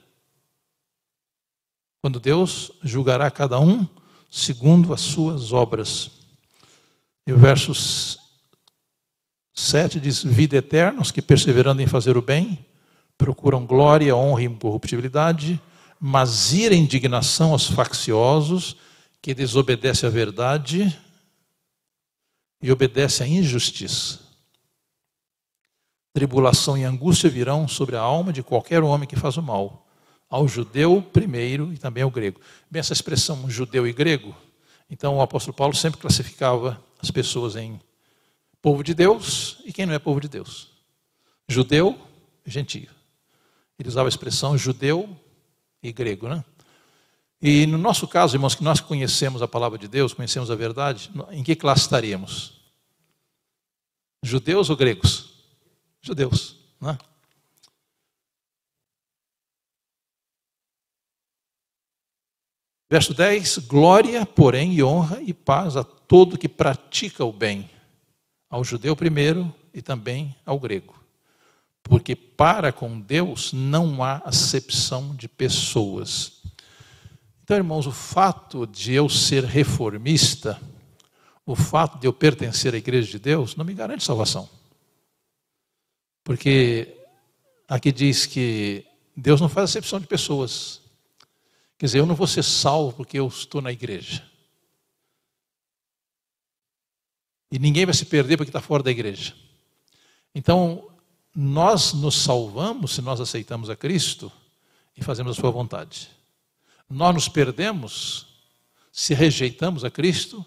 Quando 2.02 2.18
Deus 2.18 2.72
julgará 2.82 3.30
cada 3.30 3.60
um 3.60 3.86
segundo 4.30 4.94
as 4.94 5.02
suas 5.02 5.52
obras. 5.52 6.12
E 7.28 7.34
o 7.34 7.38
verso 7.38 7.74
7 9.54 10.00
diz: 10.00 10.24
Vida 10.24 10.56
eterna, 10.56 11.02
os 11.02 11.12
que 11.12 11.22
perseverando 11.22 11.82
em 11.82 11.88
fazer 11.88 12.16
o 12.16 12.22
bem, 12.22 12.66
procuram 13.22 13.68
glória, 13.68 14.16
honra 14.16 14.42
e 14.42 14.46
incorruptibilidade, 14.46 15.62
mas 16.00 16.54
ira 16.54 16.74
e 16.74 16.80
indignação 16.80 17.52
aos 17.52 17.68
facciosos 17.68 18.76
que 19.22 19.36
desobedece 19.36 20.08
à 20.08 20.10
verdade 20.10 21.00
e 22.60 22.72
obedece 22.72 23.22
à 23.22 23.28
injustiça. 23.28 24.22
Tribulação 26.12 26.76
e 26.76 26.84
angústia 26.84 27.30
virão 27.30 27.68
sobre 27.68 27.96
a 27.96 28.02
alma 28.02 28.34
de 28.34 28.42
qualquer 28.42 28.82
homem 28.82 29.08
que 29.08 29.16
faz 29.16 29.38
o 29.38 29.44
mal, 29.44 29.88
ao 30.28 30.48
judeu 30.48 31.00
primeiro 31.14 31.72
e 31.72 31.78
também 31.78 32.02
ao 32.02 32.10
grego. 32.10 32.42
Bem, 32.72 32.80
essa 32.80 32.94
expressão 32.94 33.48
judeu 33.48 33.86
e 33.86 33.94
grego, 33.94 34.36
então 34.90 35.18
o 35.18 35.22
apóstolo 35.22 35.56
Paulo 35.56 35.76
sempre 35.76 36.02
classificava 36.02 36.84
as 37.00 37.12
pessoas 37.12 37.56
em 37.56 37.80
povo 38.64 38.84
de 38.84 38.96
Deus 38.96 39.62
e 39.64 39.72
quem 39.72 39.86
não 39.86 39.94
é 39.94 40.00
povo 40.00 40.20
de 40.20 40.28
Deus. 40.28 40.72
Judeu 41.48 41.96
gentio. 42.48 43.01
Ele 43.82 43.90
usava 43.90 44.08
a 44.08 44.10
expressão 44.10 44.56
judeu 44.56 45.10
e 45.82 45.92
grego, 45.92 46.30
né? 46.30 46.46
E 47.42 47.66
no 47.66 47.80
nosso 47.80 48.08
caso, 48.08 48.36
irmãos, 48.36 48.54
que 48.54 48.64
nós 48.64 48.80
conhecemos 48.80 49.42
a 49.42 49.48
palavra 49.48 49.80
de 49.80 49.88
Deus, 49.88 50.14
conhecemos 50.14 50.52
a 50.52 50.56
verdade, 50.56 51.10
em 51.32 51.44
que 51.44 51.56
classe 51.56 51.82
estaríamos? 51.82 52.62
Judeus 54.22 54.70
ou 54.70 54.78
gregos? 54.78 55.34
Judeus, 56.00 56.58
né? 56.80 56.96
Verso 62.88 63.16
10: 63.16 63.58
Glória, 63.68 64.28
porém, 64.28 64.74
e 64.74 64.84
honra 64.84 65.20
e 65.24 65.34
paz 65.34 65.76
a 65.76 65.84
todo 65.84 66.38
que 66.38 66.48
pratica 66.48 67.26
o 67.26 67.34
bem, 67.34 67.68
ao 68.48 68.64
judeu 68.64 68.96
primeiro 68.96 69.52
e 69.74 69.82
também 69.82 70.36
ao 70.46 70.60
grego. 70.60 71.01
Porque 71.84 72.16
para 72.16 72.72
com 72.72 73.00
Deus 73.00 73.52
não 73.54 74.04
há 74.04 74.18
acepção 74.18 75.16
de 75.16 75.28
pessoas. 75.28 76.42
Então, 77.44 77.58
irmãos, 77.58 77.86
o 77.86 77.92
fato 77.92 78.66
de 78.66 78.94
eu 78.94 79.10
ser 79.10 79.44
reformista, 79.44 80.62
o 81.46 81.56
fato 81.56 82.00
de 82.00 82.08
eu 82.08 82.14
pertencer 82.14 82.74
à 82.74 82.78
igreja 82.78 83.12
de 83.12 83.20
Deus, 83.20 83.56
não 83.56 83.66
me 83.66 83.74
garante 83.74 84.04
salvação. 84.04 84.50
Porque 86.24 86.96
aqui 87.68 87.92
diz 87.92 88.26
que 88.26 88.86
Deus 89.16 89.42
não 89.42 89.50
faz 89.50 89.70
acepção 89.70 90.00
de 90.00 90.08
pessoas. 90.08 90.82
Quer 91.78 91.88
dizer, 91.88 92.00
eu 92.00 92.06
não 92.06 92.16
vou 92.16 92.28
ser 92.28 92.44
salvo 92.44 92.96
porque 92.96 93.20
eu 93.20 93.28
estou 93.28 93.62
na 93.62 93.72
igreja. 93.72 94.24
E 97.52 97.60
ninguém 97.60 97.86
vai 97.86 97.94
se 97.94 98.06
perder 98.06 98.38
porque 98.38 98.50
está 98.50 98.62
fora 98.62 98.84
da 98.84 98.92
igreja. 98.92 99.36
Então, 100.34 100.91
nós 101.36 101.94
nos 101.94 102.16
salvamos 102.16 102.94
se 102.94 103.02
nós 103.02 103.22
aceitamos 103.22 103.70
a 103.70 103.76
Cristo 103.76 104.32
e 104.96 105.04
fazemos 105.04 105.38
a 105.38 105.42
sua 105.42 105.52
vontade. 105.52 106.10
Nós 106.90 107.14
nos 107.14 107.30
perdemos 107.30 108.28
se 108.92 109.14
rejeitamos 109.14 109.86
a 109.86 109.90
Cristo 109.90 110.46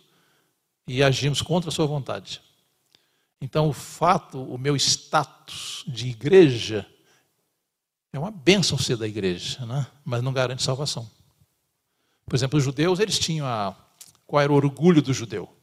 e 0.87 1.03
agimos 1.03 1.41
contra 1.41 1.71
a 1.71 1.73
sua 1.73 1.87
vontade. 1.87 2.43
Então, 3.41 3.69
o 3.69 3.73
fato, 3.73 4.43
o 4.43 4.59
meu 4.59 4.77
status 4.77 5.83
de 5.87 6.09
igreja, 6.09 6.87
é 8.13 8.19
uma 8.19 8.31
bênção 8.31 8.79
ser 8.79 8.97
da 8.97 9.09
igreja, 9.09 9.65
né? 9.67 9.87
mas 10.05 10.23
não 10.23 10.33
garante 10.33 10.63
salvação. 10.63 11.11
Por 12.25 12.35
exemplo, 12.35 12.59
os 12.59 12.65
judeus, 12.65 13.01
eles 13.01 13.19
tinham 13.19 13.47
a. 13.47 13.77
Qual 14.27 14.41
era 14.41 14.53
o 14.53 14.57
orgulho 14.57 15.03
do 15.03 15.13
judeu? 15.13 15.55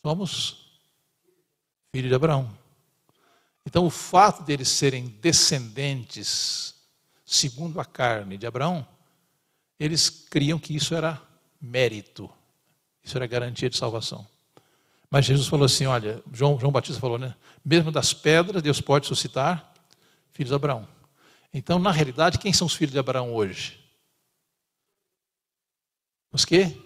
Somos 0.00 0.78
filhos 1.92 2.08
de 2.08 2.14
Abraão. 2.14 2.61
Então, 3.64 3.86
o 3.86 3.90
fato 3.90 4.42
deles 4.42 4.68
serem 4.68 5.06
descendentes, 5.20 6.74
segundo 7.24 7.80
a 7.80 7.84
carne 7.84 8.36
de 8.36 8.46
Abraão, 8.46 8.86
eles 9.78 10.08
criam 10.10 10.58
que 10.58 10.74
isso 10.74 10.94
era 10.94 11.20
mérito, 11.60 12.30
isso 13.02 13.16
era 13.16 13.26
garantia 13.26 13.70
de 13.70 13.76
salvação. 13.76 14.26
Mas 15.10 15.26
Jesus 15.26 15.46
falou 15.46 15.66
assim: 15.66 15.86
olha, 15.86 16.22
João, 16.32 16.58
João 16.58 16.72
Batista 16.72 17.00
falou, 17.00 17.18
né? 17.18 17.34
Mesmo 17.64 17.92
das 17.92 18.12
pedras, 18.12 18.62
Deus 18.62 18.80
pode 18.80 19.06
suscitar 19.06 19.72
filhos 20.32 20.50
de 20.50 20.54
Abraão. 20.54 20.88
Então, 21.52 21.78
na 21.78 21.90
realidade, 21.90 22.38
quem 22.38 22.52
são 22.52 22.66
os 22.66 22.74
filhos 22.74 22.92
de 22.92 22.98
Abraão 22.98 23.34
hoje? 23.34 23.78
Os 26.32 26.44
que? 26.44 26.80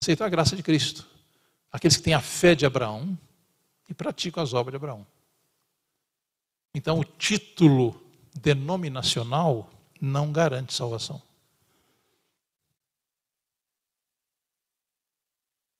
Aceitam 0.00 0.26
a 0.26 0.30
graça 0.30 0.54
de 0.54 0.62
Cristo. 0.62 1.04
Aqueles 1.72 1.96
que 1.96 2.02
têm 2.04 2.14
a 2.14 2.20
fé 2.20 2.54
de 2.54 2.64
Abraão 2.64 3.18
e 3.88 3.94
praticam 3.94 4.42
as 4.42 4.54
obras 4.54 4.72
de 4.72 4.76
Abraão. 4.76 5.04
Então, 6.78 7.00
o 7.00 7.04
título 7.04 8.00
denominacional 8.40 9.68
não 10.00 10.30
garante 10.30 10.72
salvação. 10.72 11.20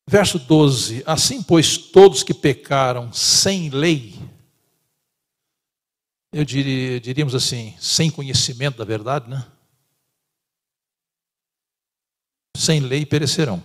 Verso 0.08 0.40
12: 0.40 1.04
Assim, 1.06 1.40
pois, 1.40 1.78
todos 1.78 2.24
que 2.24 2.34
pecaram 2.34 3.12
sem 3.12 3.68
lei. 3.68 4.18
eu 6.32 6.44
diria, 6.44 7.00
diríamos 7.00 7.32
assim, 7.32 7.76
sem 7.78 8.10
conhecimento 8.10 8.78
da 8.78 8.84
verdade, 8.84 9.30
né? 9.30 9.46
Sem 12.56 12.80
lei 12.80 13.06
perecerão. 13.06 13.62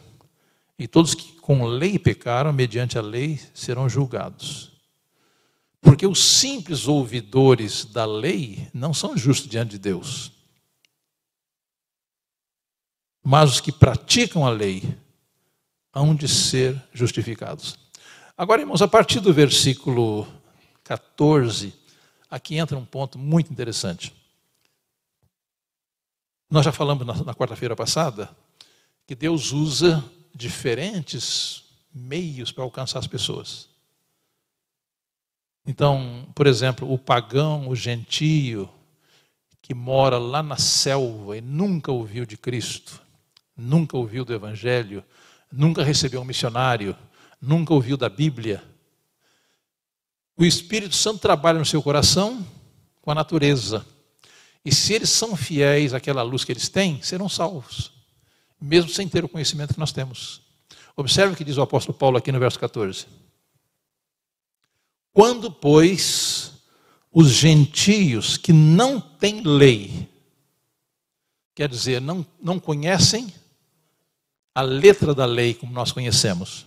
E 0.77 0.87
todos 0.87 1.15
que 1.15 1.33
com 1.41 1.65
lei 1.65 1.97
pecaram, 1.97 2.53
mediante 2.53 2.95
a 2.95 3.01
lei, 3.01 3.41
serão 3.55 3.89
julgados. 3.89 4.72
Porque 5.83 6.07
os 6.07 6.23
simples 6.23 6.87
ouvidores 6.87 7.83
da 7.83 8.05
lei 8.05 8.69
não 8.73 8.93
são 8.93 9.17
justos 9.17 9.51
diante 9.51 9.71
de 9.71 9.77
Deus. 9.77 10.31
Mas 13.21 13.51
os 13.51 13.61
que 13.61 13.71
praticam 13.71 14.47
a 14.47 14.49
lei 14.49 14.97
hão 15.93 16.15
de 16.15 16.27
ser 16.27 16.81
justificados. 16.93 17.77
Agora, 18.37 18.61
irmãos, 18.61 18.81
a 18.81 18.87
partir 18.87 19.19
do 19.19 19.33
versículo 19.33 20.25
14, 20.85 21.73
aqui 22.31 22.55
entra 22.55 22.77
um 22.77 22.85
ponto 22.85 23.19
muito 23.19 23.51
interessante. 23.51 24.13
Nós 26.49 26.63
já 26.63 26.71
falamos 26.71 27.05
na, 27.05 27.13
na 27.25 27.35
quarta-feira 27.35 27.75
passada 27.75 28.33
que 29.05 29.15
Deus 29.15 29.51
usa 29.51 30.03
diferentes 30.33 31.65
meios 31.93 32.53
para 32.53 32.63
alcançar 32.63 32.99
as 32.99 33.07
pessoas. 33.07 33.72
Então, 35.65 36.27
por 36.35 36.45
exemplo, 36.45 36.91
o 36.91 36.97
pagão, 36.97 37.69
o 37.69 37.75
gentio, 37.75 38.69
que 39.61 39.73
mora 39.73 40.17
lá 40.17 40.43
na 40.43 40.57
selva 40.57 41.37
e 41.37 41.41
nunca 41.41 41.91
ouviu 41.91 42.25
de 42.25 42.35
Cristo, 42.35 43.01
nunca 43.55 43.95
ouviu 43.95 44.25
do 44.25 44.33
Evangelho, 44.33 45.03
nunca 45.49 45.83
recebeu 45.83 46.21
um 46.21 46.25
missionário, 46.25 46.95
nunca 47.41 47.73
ouviu 47.73 47.95
da 47.95 48.09
Bíblia. 48.09 48.61
O 50.35 50.43
Espírito 50.43 50.95
Santo 50.95 51.19
trabalha 51.19 51.59
no 51.59 51.65
seu 51.65 51.81
coração 51.81 52.45
com 53.01 53.11
a 53.11 53.15
natureza. 53.15 53.85
E 54.65 54.73
se 54.73 54.93
eles 54.93 55.09
são 55.09 55.35
fiéis 55.35 55.93
àquela 55.93 56.23
luz 56.23 56.43
que 56.43 56.51
eles 56.51 56.67
têm, 56.67 57.01
serão 57.01 57.29
salvos, 57.29 57.91
mesmo 58.59 58.89
sem 58.89 59.07
ter 59.07 59.23
o 59.23 59.29
conhecimento 59.29 59.73
que 59.73 59.79
nós 59.79 59.91
temos. 59.93 60.41
Observe 60.95 61.33
o 61.33 61.37
que 61.37 61.43
diz 61.43 61.57
o 61.57 61.61
apóstolo 61.61 61.97
Paulo 61.97 62.17
aqui 62.17 62.31
no 62.31 62.39
verso 62.39 62.59
14. 62.59 63.07
Quando, 65.13 65.51
pois, 65.51 66.53
os 67.11 67.29
gentios 67.29 68.35
que 68.35 68.51
não 68.51 68.99
têm 68.99 69.41
lei, 69.41 70.09
quer 71.53 71.69
dizer, 71.69 72.01
não, 72.01 72.25
não 72.41 72.59
conhecem 72.59 73.31
a 74.55 74.61
letra 74.61 75.13
da 75.13 75.25
lei 75.25 75.53
como 75.53 75.71
nós 75.71 75.91
conhecemos, 75.91 76.65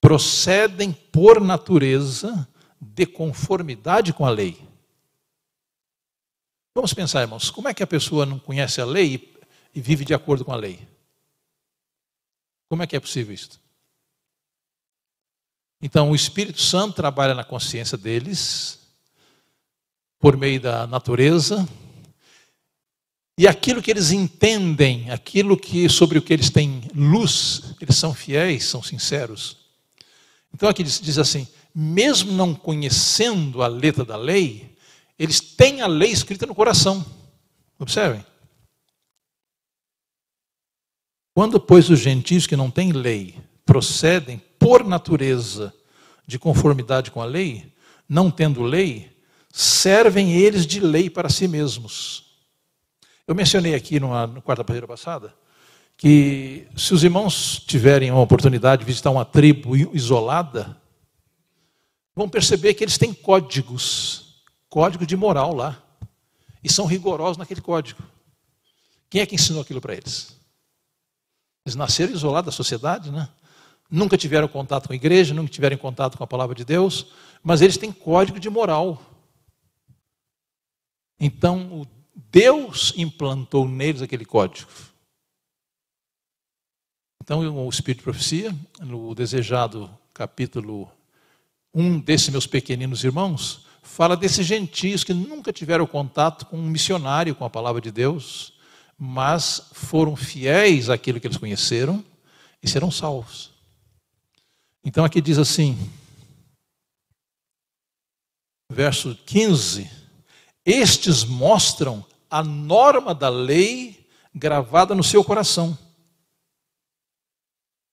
procedem 0.00 0.92
por 0.92 1.40
natureza 1.40 2.48
de 2.80 3.04
conformidade 3.04 4.12
com 4.12 4.24
a 4.24 4.30
lei. 4.30 4.66
Vamos 6.74 6.94
pensar, 6.94 7.22
irmãos, 7.22 7.50
como 7.50 7.68
é 7.68 7.74
que 7.74 7.82
a 7.82 7.86
pessoa 7.86 8.24
não 8.24 8.38
conhece 8.38 8.80
a 8.80 8.84
lei 8.84 9.34
e 9.74 9.80
vive 9.80 10.04
de 10.04 10.14
acordo 10.14 10.44
com 10.44 10.52
a 10.52 10.56
lei? 10.56 10.86
Como 12.68 12.82
é 12.82 12.86
que 12.86 12.96
é 12.96 13.00
possível 13.00 13.34
isso? 13.34 13.60
Então, 15.80 16.10
o 16.10 16.14
Espírito 16.14 16.60
Santo 16.60 16.94
trabalha 16.94 17.34
na 17.34 17.44
consciência 17.44 17.98
deles, 17.98 18.78
por 20.18 20.36
meio 20.36 20.60
da 20.60 20.86
natureza, 20.86 21.68
e 23.38 23.46
aquilo 23.46 23.82
que 23.82 23.90
eles 23.90 24.10
entendem, 24.10 25.10
aquilo 25.10 25.58
que 25.58 25.88
sobre 25.90 26.18
o 26.18 26.22
que 26.22 26.32
eles 26.32 26.48
têm 26.48 26.80
luz, 26.94 27.74
eles 27.80 27.96
são 27.96 28.14
fiéis, 28.14 28.64
são 28.64 28.82
sinceros. 28.82 29.58
Então 30.54 30.70
aqui 30.70 30.82
diz, 30.82 30.98
diz 30.98 31.18
assim: 31.18 31.46
mesmo 31.74 32.32
não 32.32 32.54
conhecendo 32.54 33.62
a 33.62 33.66
letra 33.66 34.06
da 34.06 34.16
lei, 34.16 34.74
eles 35.18 35.38
têm 35.38 35.82
a 35.82 35.86
lei 35.86 36.10
escrita 36.10 36.46
no 36.46 36.54
coração. 36.54 37.04
Observem. 37.78 38.24
Quando, 41.34 41.60
pois, 41.60 41.90
os 41.90 41.98
gentios 41.98 42.46
que 42.46 42.56
não 42.56 42.70
têm 42.70 42.92
lei 42.92 43.34
procedem 43.66 44.38
por 44.58 44.82
natureza 44.82 45.74
de 46.26 46.38
conformidade 46.38 47.10
com 47.10 47.20
a 47.20 47.24
lei, 47.24 47.72
não 48.08 48.30
tendo 48.30 48.62
lei, 48.62 49.10
servem 49.52 50.32
eles 50.32 50.66
de 50.66 50.80
lei 50.80 51.08
para 51.08 51.28
si 51.28 51.46
mesmos 51.46 52.26
eu 53.26 53.34
mencionei 53.34 53.74
aqui 53.74 53.98
numa, 53.98 54.26
no 54.26 54.40
quarta-feira 54.40 54.86
passada 54.86 55.34
que 55.96 56.68
se 56.76 56.94
os 56.94 57.02
irmãos 57.02 57.58
tiverem 57.66 58.10
a 58.10 58.16
oportunidade 58.16 58.80
de 58.80 58.86
visitar 58.86 59.10
uma 59.10 59.24
tribo 59.24 59.74
isolada, 59.96 60.76
vão 62.14 62.28
perceber 62.28 62.74
que 62.74 62.84
eles 62.84 62.98
têm 62.98 63.14
códigos, 63.14 64.44
código 64.68 65.06
de 65.06 65.16
moral 65.16 65.54
lá, 65.54 65.82
e 66.62 66.70
são 66.70 66.84
rigorosos 66.84 67.38
naquele 67.38 67.62
código. 67.62 68.02
Quem 69.08 69.22
é 69.22 69.26
que 69.26 69.34
ensinou 69.34 69.62
aquilo 69.62 69.80
para 69.80 69.94
eles? 69.94 70.38
Eles 71.64 71.74
nasceram 71.74 72.12
isolados 72.12 72.52
da 72.52 72.56
sociedade, 72.56 73.10
né? 73.10 73.28
Nunca 73.90 74.16
tiveram 74.16 74.48
contato 74.48 74.86
com 74.86 74.92
a 74.92 74.96
igreja, 74.96 75.34
nunca 75.34 75.50
tiveram 75.50 75.76
contato 75.76 76.18
com 76.18 76.24
a 76.24 76.26
palavra 76.26 76.54
de 76.54 76.64
Deus, 76.64 77.06
mas 77.42 77.62
eles 77.62 77.76
têm 77.76 77.92
código 77.92 78.40
de 78.40 78.50
moral. 78.50 79.00
Então, 81.20 81.86
Deus 82.14 82.92
implantou 82.96 83.68
neles 83.68 84.02
aquele 84.02 84.24
código. 84.24 84.68
Então, 87.22 87.66
o 87.66 87.68
Espírito 87.68 87.98
de 87.98 88.04
Profecia, 88.04 88.54
no 88.80 89.14
desejado 89.14 89.90
capítulo 90.12 90.90
1 91.74 92.00
desses 92.00 92.28
meus 92.28 92.46
pequeninos 92.46 93.04
irmãos, 93.04 93.66
fala 93.82 94.16
desses 94.16 94.46
gentios 94.46 95.04
que 95.04 95.12
nunca 95.14 95.52
tiveram 95.52 95.86
contato 95.86 96.46
com 96.46 96.56
um 96.56 96.68
missionário, 96.68 97.34
com 97.34 97.44
a 97.44 97.50
palavra 97.50 97.80
de 97.80 97.90
Deus, 97.90 98.52
mas 98.98 99.70
foram 99.72 100.16
fiéis 100.16 100.88
àquilo 100.88 101.20
que 101.20 101.26
eles 101.26 101.36
conheceram 101.36 102.04
e 102.62 102.68
serão 102.68 102.90
salvos. 102.90 103.55
Então, 104.86 105.04
aqui 105.04 105.20
diz 105.20 105.36
assim, 105.36 105.76
verso 108.70 109.14
15 109.26 109.90
estes 110.64 111.22
mostram 111.22 112.04
a 112.28 112.42
norma 112.42 113.14
da 113.14 113.28
lei 113.28 114.08
gravada 114.34 114.96
no 114.96 115.04
seu 115.04 115.22
coração. 115.22 115.78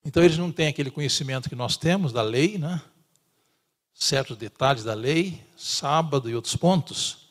Então 0.04 0.24
eles 0.24 0.38
não 0.40 0.52
têm 0.52 0.68
aquele 0.68 0.90
conhecimento 0.90 1.48
que 1.48 1.56
nós 1.56 1.78
temos 1.78 2.12
da 2.12 2.24
lei, 2.24 2.58
né? 2.58 2.82
certos 3.94 4.36
detalhes 4.36 4.84
da 4.84 4.96
lei, 4.96 5.46
sábado 5.56 6.30
e 6.30 6.36
outros 6.36 6.56
pontos, 6.56 7.30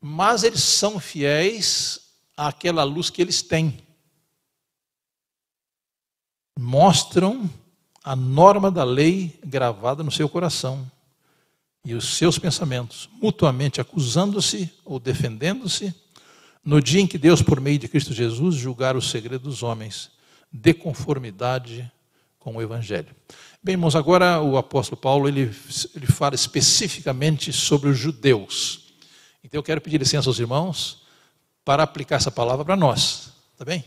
mas 0.00 0.42
eles 0.42 0.62
são 0.62 0.98
fiéis 0.98 2.14
àquela 2.34 2.82
luz 2.82 3.10
que 3.10 3.20
eles 3.20 3.42
têm. 3.42 3.86
Mostram 6.58 7.48
a 8.04 8.16
norma 8.16 8.70
da 8.70 8.84
lei 8.84 9.38
gravada 9.44 10.02
no 10.02 10.10
seu 10.10 10.28
coração 10.28 10.90
e 11.84 11.94
os 11.94 12.16
seus 12.16 12.38
pensamentos, 12.38 13.08
mutuamente 13.20 13.80
acusando-se 13.80 14.72
ou 14.84 14.98
defendendo-se, 14.98 15.94
no 16.64 16.80
dia 16.80 17.00
em 17.00 17.06
que 17.06 17.18
Deus, 17.18 17.42
por 17.42 17.60
meio 17.60 17.78
de 17.78 17.88
Cristo 17.88 18.12
Jesus, 18.12 18.54
julgar 18.54 18.96
o 18.96 19.02
segredo 19.02 19.48
dos 19.48 19.62
homens, 19.62 20.10
de 20.52 20.72
conformidade 20.72 21.90
com 22.38 22.56
o 22.56 22.62
Evangelho. 22.62 23.14
Bem, 23.62 23.74
irmãos, 23.74 23.96
agora 23.96 24.40
o 24.40 24.56
apóstolo 24.56 25.00
Paulo 25.00 25.28
ele, 25.28 25.54
ele 25.94 26.06
fala 26.06 26.34
especificamente 26.34 27.52
sobre 27.52 27.88
os 27.88 27.98
judeus. 27.98 28.92
Então 29.42 29.58
eu 29.58 29.62
quero 29.62 29.80
pedir 29.80 29.98
licença 29.98 30.28
aos 30.28 30.38
irmãos 30.38 31.02
para 31.64 31.82
aplicar 31.82 32.16
essa 32.16 32.30
palavra 32.30 32.64
para 32.64 32.76
nós, 32.76 33.32
tá 33.56 33.64
bem? 33.64 33.84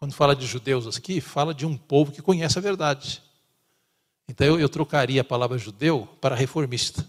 Quando 0.00 0.14
fala 0.14 0.34
de 0.34 0.46
judeus 0.46 0.96
aqui, 0.96 1.20
fala 1.20 1.52
de 1.52 1.66
um 1.66 1.76
povo 1.76 2.10
que 2.10 2.22
conhece 2.22 2.58
a 2.58 2.62
verdade. 2.62 3.22
Então 4.26 4.46
eu, 4.46 4.58
eu 4.58 4.68
trocaria 4.68 5.20
a 5.20 5.24
palavra 5.24 5.58
judeu 5.58 6.08
para 6.22 6.34
reformista. 6.34 7.06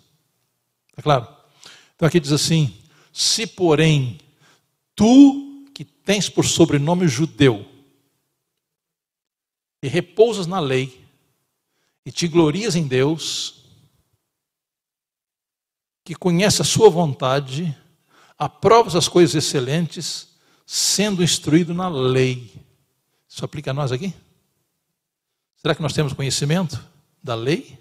Está 0.89 1.01
claro? 1.01 1.25
Então 1.95 2.05
aqui 2.05 2.19
diz 2.19 2.33
assim: 2.33 2.77
se 3.13 3.47
porém 3.47 4.19
tu 4.93 5.65
que 5.73 5.85
tens 5.85 6.27
por 6.27 6.45
sobrenome 6.45 7.07
judeu 7.07 7.65
e 9.81 9.87
repousas 9.87 10.45
na 10.45 10.59
lei 10.59 11.01
e 12.05 12.11
te 12.11 12.27
glorias 12.27 12.75
em 12.75 12.85
Deus, 12.85 13.63
que 16.03 16.13
conhece 16.13 16.61
a 16.61 16.65
sua 16.65 16.89
vontade, 16.89 17.73
aprovas 18.37 18.97
as 18.97 19.07
coisas 19.07 19.33
excelentes, 19.33 20.35
sendo 20.65 21.23
instruído 21.23 21.73
na 21.73 21.87
lei. 21.87 22.51
Isso 23.31 23.45
aplica 23.45 23.71
a 23.71 23.73
nós 23.73 23.91
aqui? 23.91 24.13
Será 25.55 25.73
que 25.73 25.81
nós 25.81 25.93
temos 25.93 26.11
conhecimento? 26.11 26.91
da 27.23 27.35
lei, 27.35 27.77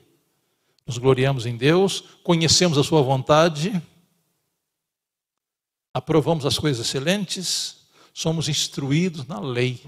nos 0.86 0.98
gloriamos 0.98 1.46
em 1.46 1.56
Deus, 1.56 2.04
conhecemos 2.22 2.76
a 2.76 2.84
Sua 2.84 3.00
vontade, 3.02 3.80
aprovamos 5.94 6.44
as 6.44 6.58
coisas 6.58 6.86
excelentes, 6.86 7.86
somos 8.12 8.48
instruídos 8.48 9.26
na 9.26 9.40
lei. 9.40 9.82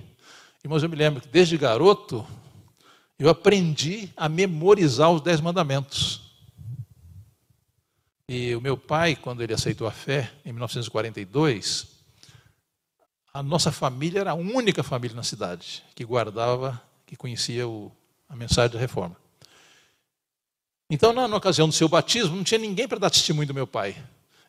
Irmãos, 0.64 0.82
eu 0.82 0.88
me 0.88 0.96
lembro 0.96 1.20
que 1.20 1.28
desde 1.28 1.58
garoto 1.58 2.26
eu 3.18 3.28
aprendi 3.28 4.10
a 4.16 4.28
memorizar 4.28 5.10
os 5.10 5.20
Dez 5.20 5.40
Mandamentos. 5.40 6.22
E 8.28 8.54
o 8.54 8.60
meu 8.60 8.76
pai, 8.78 9.14
quando 9.14 9.42
ele 9.42 9.52
aceitou 9.52 9.86
a 9.86 9.90
fé, 9.90 10.32
em 10.44 10.52
1942, 10.52 11.88
a 13.34 13.42
nossa 13.42 13.72
família 13.72 14.20
era 14.20 14.32
a 14.32 14.34
única 14.34 14.82
família 14.82 15.16
na 15.16 15.22
cidade 15.22 15.82
que 15.94 16.04
guardava, 16.04 16.80
que 17.06 17.16
conhecia 17.16 17.66
o, 17.66 17.90
a 18.28 18.36
mensagem 18.36 18.72
da 18.72 18.78
reforma. 18.78 19.16
Então, 20.90 21.12
na, 21.12 21.26
na, 21.26 21.36
ocasião 21.36 21.66
do 21.66 21.72
seu 21.72 21.88
batismo, 21.88 22.36
não 22.36 22.44
tinha 22.44 22.58
ninguém 22.58 22.86
para 22.86 22.98
dar 22.98 23.10
testemunho 23.10 23.48
do 23.48 23.54
meu 23.54 23.66
pai. 23.66 23.96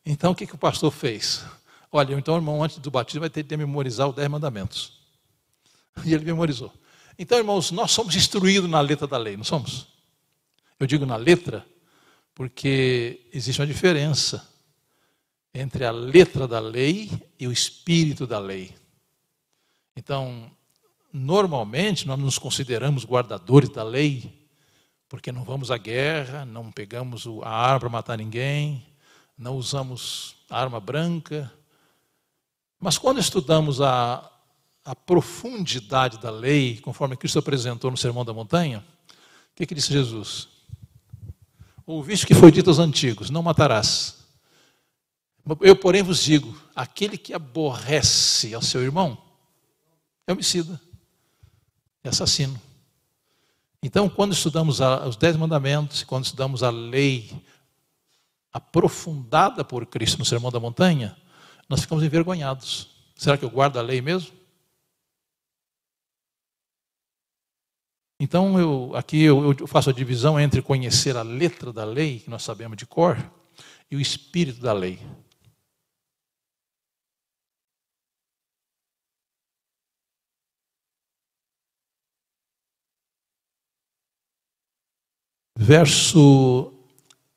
Então, 0.05 0.31
o 0.31 0.35
que, 0.35 0.45
que 0.45 0.55
o 0.55 0.57
pastor 0.57 0.91
fez? 0.91 1.45
Olha, 1.89 2.13
então, 2.15 2.35
irmão, 2.35 2.61
antes 2.61 2.77
do 2.79 2.91
batismo, 2.91 3.21
vai 3.21 3.29
ter 3.29 3.45
que 3.45 3.55
memorizar 3.55 4.09
os 4.09 4.15
dez 4.15 4.27
mandamentos. 4.27 4.99
E 6.03 6.13
ele 6.13 6.25
memorizou. 6.25 6.73
Então, 7.17 7.37
irmãos, 7.37 7.71
nós 7.71 7.91
somos 7.91 8.15
instruídos 8.15 8.69
na 8.69 8.81
letra 8.81 9.07
da 9.07 9.17
lei, 9.17 9.37
não 9.37 9.43
somos? 9.45 9.87
Eu 10.77 10.85
digo 10.85 11.05
na 11.05 11.15
letra, 11.15 11.65
porque 12.35 13.21
existe 13.31 13.61
uma 13.61 13.67
diferença 13.67 14.45
entre 15.53 15.85
a 15.85 15.91
letra 15.91 16.47
da 16.47 16.59
lei 16.59 17.11
e 17.43 17.47
o 17.47 17.51
espírito 17.51 18.25
da 18.25 18.39
lei. 18.39 18.73
Então, 19.97 20.49
normalmente 21.11 22.07
nós 22.07 22.17
nos 22.17 22.37
consideramos 22.37 23.03
guardadores 23.03 23.69
da 23.69 23.83
lei, 23.83 24.47
porque 25.09 25.29
não 25.29 25.43
vamos 25.43 25.69
à 25.69 25.77
guerra, 25.77 26.45
não 26.45 26.71
pegamos 26.71 27.27
a 27.43 27.49
arma 27.49 27.79
para 27.81 27.89
matar 27.89 28.17
ninguém, 28.17 28.85
não 29.37 29.57
usamos 29.57 30.37
arma 30.49 30.79
branca. 30.79 31.51
Mas 32.79 32.97
quando 32.97 33.19
estudamos 33.19 33.81
a, 33.81 34.31
a 34.85 34.95
profundidade 34.95 36.17
da 36.19 36.31
lei, 36.31 36.79
conforme 36.79 37.17
Cristo 37.17 37.39
apresentou 37.39 37.91
no 37.91 37.97
Sermão 37.97 38.23
da 38.23 38.33
Montanha, 38.33 38.83
o 39.09 39.55
que, 39.55 39.65
que 39.65 39.75
disse 39.75 39.91
Jesus? 39.91 40.47
Ouviste 41.85 42.25
que 42.25 42.33
foi 42.33 42.53
dito 42.53 42.69
aos 42.69 42.79
antigos: 42.79 43.29
não 43.29 43.43
matarás. 43.43 44.22
Eu, 45.61 45.75
porém, 45.75 46.01
vos 46.01 46.23
digo: 46.23 46.57
aquele 46.75 47.17
que 47.17 47.33
aborrece 47.33 48.53
ao 48.53 48.61
seu 48.61 48.81
irmão 48.81 49.17
é 50.25 50.31
homicida, 50.31 50.79
é 52.03 52.09
assassino. 52.09 52.59
Então, 53.81 54.07
quando 54.07 54.31
estudamos 54.31 54.79
os 54.79 55.17
Dez 55.17 55.35
Mandamentos, 55.35 56.03
quando 56.03 56.23
estudamos 56.23 56.63
a 56.63 56.69
lei 56.69 57.29
aprofundada 58.53 59.65
por 59.65 59.85
Cristo 59.85 60.19
no 60.19 60.25
Sermão 60.25 60.49
da 60.49 60.59
Montanha, 60.59 61.17
nós 61.67 61.81
ficamos 61.81 62.03
envergonhados. 62.03 62.89
Será 63.15 63.37
que 63.37 63.43
eu 63.43 63.49
guardo 63.49 63.77
a 63.77 63.81
lei 63.81 64.01
mesmo? 64.01 64.31
Então, 68.17 68.57
eu, 68.57 68.95
aqui 68.95 69.21
eu, 69.21 69.53
eu 69.53 69.67
faço 69.67 69.89
a 69.89 69.93
divisão 69.93 70.39
entre 70.39 70.61
conhecer 70.61 71.17
a 71.17 71.23
letra 71.23 71.73
da 71.73 71.83
lei, 71.83 72.19
que 72.19 72.29
nós 72.29 72.43
sabemos 72.43 72.77
de 72.77 72.85
cor, 72.85 73.17
e 73.91 73.97
o 73.97 73.99
espírito 73.99 74.61
da 74.61 74.71
lei. 74.71 74.97
Verso 85.65 86.73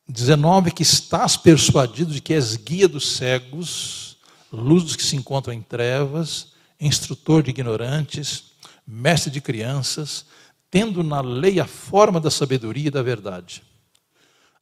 19: 0.08 0.72
Que 0.72 0.82
estás 0.82 1.36
persuadido 1.36 2.12
de 2.12 2.20
que 2.20 2.34
és 2.34 2.56
guia 2.56 2.88
dos 2.88 3.12
cegos, 3.12 4.16
luz 4.52 4.82
dos 4.82 4.96
que 4.96 5.04
se 5.04 5.14
encontram 5.14 5.54
em 5.54 5.62
trevas, 5.62 6.48
instrutor 6.80 7.40
de 7.44 7.50
ignorantes, 7.50 8.46
mestre 8.84 9.30
de 9.30 9.40
crianças, 9.40 10.26
tendo 10.68 11.04
na 11.04 11.20
lei 11.20 11.60
a 11.60 11.66
forma 11.66 12.20
da 12.20 12.28
sabedoria 12.28 12.88
e 12.88 12.90
da 12.90 13.00
verdade. 13.00 13.62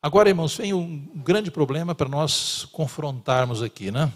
Agora, 0.03 0.29
irmãos, 0.29 0.55
vem 0.55 0.75
um 0.75 0.99
grande 1.25 1.51
problema 1.51 1.95
para 1.95 2.07
nós 2.07 2.67
confrontarmos 2.71 3.63
aqui, 3.63 3.91
né? 3.91 4.13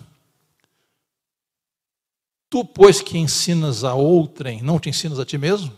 Tu, 2.50 2.62
pois 2.66 3.00
que 3.00 3.16
ensinas 3.16 3.82
a 3.82 3.94
outrem, 3.94 4.60
não 4.60 4.78
te 4.78 4.90
ensinas 4.90 5.18
a 5.18 5.24
ti 5.24 5.38
mesmo? 5.38 5.72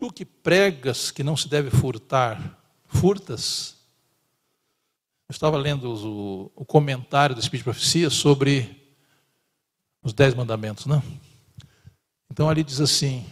Tu 0.00 0.10
que 0.10 0.24
pregas 0.24 1.10
que 1.10 1.22
não 1.22 1.36
se 1.36 1.46
deve 1.46 1.70
furtar, 1.70 2.58
furtas? 2.86 3.76
Eu 5.28 5.32
estava 5.32 5.58
lendo 5.58 5.92
o, 5.92 6.50
o 6.56 6.64
comentário 6.64 7.34
do 7.34 7.40
Espírito 7.40 7.64
de 7.64 7.72
Profecia 7.72 8.08
sobre 8.08 8.82
os 10.02 10.14
Dez 10.14 10.32
Mandamentos, 10.32 10.86
né? 10.86 11.02
Então 12.30 12.48
ali 12.48 12.64
diz 12.64 12.80
assim: 12.80 13.26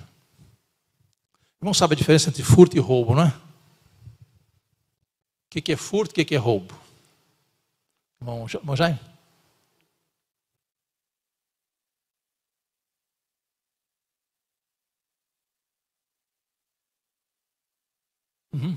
Irmão, 1.59 1.73
sabe 1.73 1.95
a 1.95 1.97
diferença 1.97 2.29
entre 2.29 2.43
furto 2.43 2.77
e 2.77 2.81
roubo, 2.81 3.15
não 3.15 3.23
é? 3.23 3.29
O 3.29 5.63
que 5.63 5.73
é 5.73 5.77
furto 5.77 6.21
e 6.21 6.23
o 6.23 6.27
que 6.27 6.35
é 6.35 6.39
roubo? 6.39 6.79
Irmão 8.21 8.77
Jaime? 8.77 9.01
Uhum. 18.59 18.77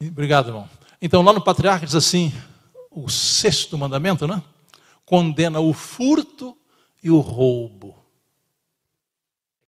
Obrigado, 0.00 0.48
irmão. 0.48 0.68
Então, 1.02 1.22
lá 1.22 1.32
no 1.32 1.44
Patriarca 1.44 1.84
diz 1.84 1.94
assim: 1.94 2.32
o 2.90 3.10
sexto 3.10 3.76
mandamento, 3.76 4.26
né? 4.26 4.42
Condena 5.04 5.60
o 5.60 5.74
furto 5.74 6.56
e 7.02 7.10
o 7.10 7.18
roubo. 7.18 7.97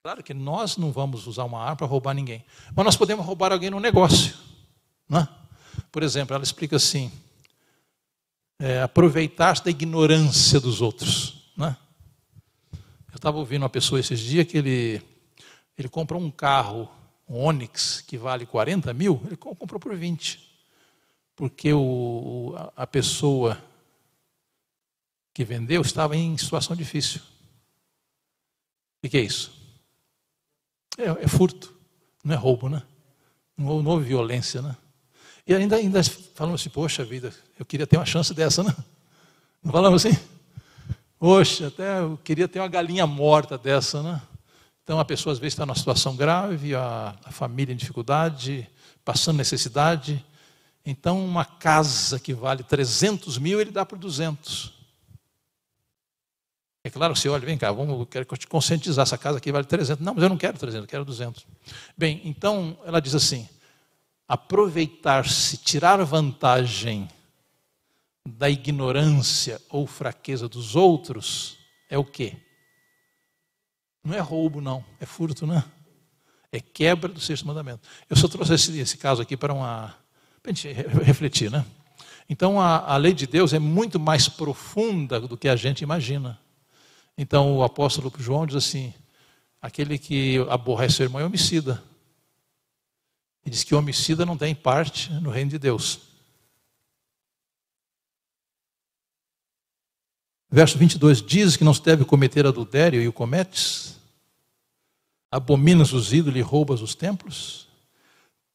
Claro 0.02 0.22
que 0.22 0.32
nós 0.32 0.76
não 0.76 0.92
vamos 0.92 1.26
usar 1.26 1.44
uma 1.44 1.60
arma 1.60 1.76
para 1.76 1.86
roubar 1.86 2.14
ninguém, 2.14 2.44
mas 2.74 2.84
nós 2.84 2.96
podemos 2.96 3.24
roubar 3.24 3.52
alguém 3.52 3.70
no 3.70 3.80
negócio. 3.80 4.36
Né? 5.08 5.26
Por 5.90 6.02
exemplo, 6.02 6.34
ela 6.34 6.44
explica 6.44 6.76
assim: 6.76 7.10
é, 8.60 8.82
aproveitar-se 8.82 9.64
da 9.64 9.70
ignorância 9.70 10.60
dos 10.60 10.80
outros. 10.80 11.50
Né? 11.56 11.76
Eu 12.72 13.16
estava 13.16 13.38
ouvindo 13.38 13.62
uma 13.62 13.68
pessoa 13.68 13.98
esses 14.00 14.20
dias 14.20 14.46
que 14.46 14.58
ele, 14.58 15.02
ele 15.76 15.88
comprou 15.88 16.20
um 16.20 16.30
carro 16.30 16.88
um 17.28 17.44
Onix 17.44 18.00
que 18.00 18.16
vale 18.16 18.46
40 18.46 18.92
mil, 18.94 19.20
ele 19.26 19.36
comprou 19.36 19.78
por 19.78 19.94
20. 19.94 20.48
Porque 21.36 21.72
o, 21.72 22.54
a 22.74 22.86
pessoa 22.86 23.62
que 25.34 25.44
vendeu 25.44 25.82
estava 25.82 26.16
em 26.16 26.36
situação 26.36 26.74
difícil. 26.74 27.20
O 29.04 29.08
que 29.08 29.16
é 29.16 29.20
isso? 29.20 29.57
É, 30.98 31.24
é 31.24 31.28
furto, 31.28 31.72
não 32.24 32.34
é 32.34 32.36
roubo, 32.36 32.68
né? 32.68 32.82
Não, 33.56 33.80
não 33.80 33.92
houve 33.92 34.04
violência, 34.04 34.60
né? 34.60 34.76
E 35.46 35.54
ainda, 35.54 35.76
ainda 35.76 36.02
falamos 36.34 36.60
assim, 36.60 36.70
poxa 36.70 37.04
vida, 37.04 37.32
eu 37.58 37.64
queria 37.64 37.86
ter 37.86 37.96
uma 37.96 38.04
chance 38.04 38.34
dessa, 38.34 38.64
né? 38.64 38.74
Não 39.62 39.72
falamos 39.72 40.04
assim? 40.04 40.18
Poxa, 41.18 41.68
até 41.68 42.00
eu 42.00 42.18
queria 42.22 42.48
ter 42.48 42.58
uma 42.58 42.68
galinha 42.68 43.06
morta 43.06 43.56
dessa, 43.56 44.02
né? 44.02 44.20
Então 44.82 44.98
a 44.98 45.04
pessoa 45.04 45.32
às 45.32 45.38
vezes 45.38 45.54
está 45.54 45.64
numa 45.64 45.74
situação 45.74 46.16
grave, 46.16 46.74
a, 46.74 47.14
a 47.24 47.30
família 47.30 47.72
em 47.72 47.76
dificuldade, 47.76 48.68
passando 49.04 49.36
necessidade. 49.36 50.24
Então 50.84 51.24
uma 51.24 51.44
casa 51.44 52.18
que 52.18 52.34
vale 52.34 52.62
300 52.62 53.38
mil, 53.38 53.60
ele 53.60 53.70
dá 53.70 53.86
por 53.86 53.98
200. 53.98 54.77
É 56.84 56.90
claro 56.90 57.12
que 57.12 57.20
você 57.20 57.28
olha, 57.28 57.44
vem 57.44 57.58
cá, 57.58 57.72
vamos, 57.72 58.06
quero 58.08 58.24
te 58.36 58.46
conscientizar, 58.46 59.02
essa 59.02 59.18
casa 59.18 59.38
aqui 59.38 59.50
vale 59.50 59.66
300. 59.66 60.04
Não, 60.04 60.14
mas 60.14 60.22
eu 60.22 60.28
não 60.28 60.36
quero 60.36 60.56
300, 60.56 60.84
eu 60.84 60.88
quero 60.88 61.04
200. 61.04 61.46
Bem, 61.96 62.20
então 62.24 62.78
ela 62.84 63.00
diz 63.00 63.14
assim, 63.14 63.48
aproveitar-se, 64.26 65.56
tirar 65.58 66.02
vantagem 66.04 67.08
da 68.26 68.48
ignorância 68.48 69.60
ou 69.70 69.86
fraqueza 69.86 70.48
dos 70.48 70.76
outros 70.76 71.58
é 71.88 71.96
o 71.98 72.04
quê? 72.04 72.36
Não 74.04 74.14
é 74.14 74.20
roubo, 74.20 74.60
não, 74.60 74.84
é 75.00 75.06
furto, 75.06 75.46
né? 75.46 75.64
É 76.52 76.60
quebra 76.60 77.12
do 77.12 77.20
sexto 77.20 77.46
mandamento. 77.46 77.86
Eu 78.08 78.16
só 78.16 78.28
trouxe 78.28 78.54
esse, 78.54 78.78
esse 78.78 78.96
caso 78.96 79.20
aqui 79.20 79.36
para 79.36 79.52
uma. 79.52 79.94
Para 80.42 80.52
a 80.52 80.54
gente 80.54 80.72
refletir, 81.02 81.50
né? 81.50 81.64
Então 82.28 82.60
a, 82.60 82.94
a 82.94 82.96
lei 82.96 83.12
de 83.12 83.26
Deus 83.26 83.52
é 83.52 83.58
muito 83.58 83.98
mais 83.98 84.28
profunda 84.28 85.20
do 85.20 85.36
que 85.36 85.48
a 85.48 85.56
gente 85.56 85.82
imagina. 85.82 86.38
Então 87.18 87.56
o 87.56 87.64
apóstolo 87.64 88.12
João 88.16 88.46
diz 88.46 88.54
assim: 88.54 88.94
aquele 89.60 89.98
que 89.98 90.38
aborrece 90.48 90.94
seu 90.94 91.06
irmão 91.06 91.20
é 91.20 91.24
homicida. 91.24 91.82
E 93.44 93.50
diz 93.50 93.64
que 93.64 93.74
o 93.74 93.78
homicida 93.78 94.24
não 94.24 94.38
tem 94.38 94.54
parte 94.54 95.12
no 95.14 95.30
reino 95.30 95.50
de 95.50 95.58
Deus. 95.58 96.00
Verso 100.48 100.78
22: 100.78 101.20
Diz 101.20 101.56
que 101.56 101.64
não 101.64 101.74
se 101.74 101.82
deve 101.82 102.04
cometer 102.04 102.46
adultério 102.46 103.02
e 103.02 103.08
o 103.08 103.12
cometes? 103.12 103.98
Abominas 105.30 105.92
os 105.92 106.12
ídolos 106.12 106.38
e 106.38 106.42
roubas 106.42 106.80
os 106.80 106.94
templos? 106.94 107.68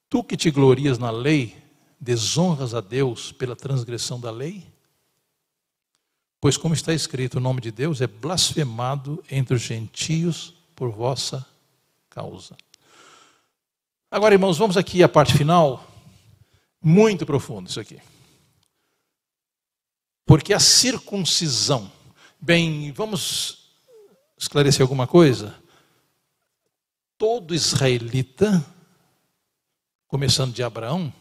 Tu 0.10 0.24
que 0.24 0.38
te 0.38 0.50
glorias 0.50 0.98
na 0.98 1.12
lei, 1.12 1.62
desonras 2.00 2.74
a 2.74 2.82
Deus 2.82 3.32
pela 3.34 3.56
transgressão 3.56 4.20
da 4.20 4.32
lei? 4.32 4.73
Pois, 6.44 6.58
como 6.58 6.74
está 6.74 6.94
escrito, 6.94 7.38
o 7.38 7.40
nome 7.40 7.62
de 7.62 7.72
Deus 7.72 8.02
é 8.02 8.06
blasfemado 8.06 9.24
entre 9.32 9.56
os 9.56 9.62
gentios 9.62 10.54
por 10.76 10.92
vossa 10.92 11.48
causa. 12.10 12.58
Agora, 14.12 14.36
irmãos, 14.36 14.58
vamos 14.58 14.76
aqui 14.76 15.02
à 15.02 15.08
parte 15.08 15.38
final, 15.38 15.88
muito 16.82 17.26
profundo 17.26 17.70
isso 17.70 17.80
aqui. 17.80 17.98
Porque 20.26 20.54
a 20.54 20.60
circuncisão, 20.60 21.90
bem, 22.42 22.92
vamos 22.92 23.70
esclarecer 24.38 24.82
alguma 24.82 25.08
coisa? 25.08 25.56
Todo 27.18 27.56
israelita, 27.56 28.66
começando 30.10 30.54
de 30.54 30.62
Abraão, 30.62 31.14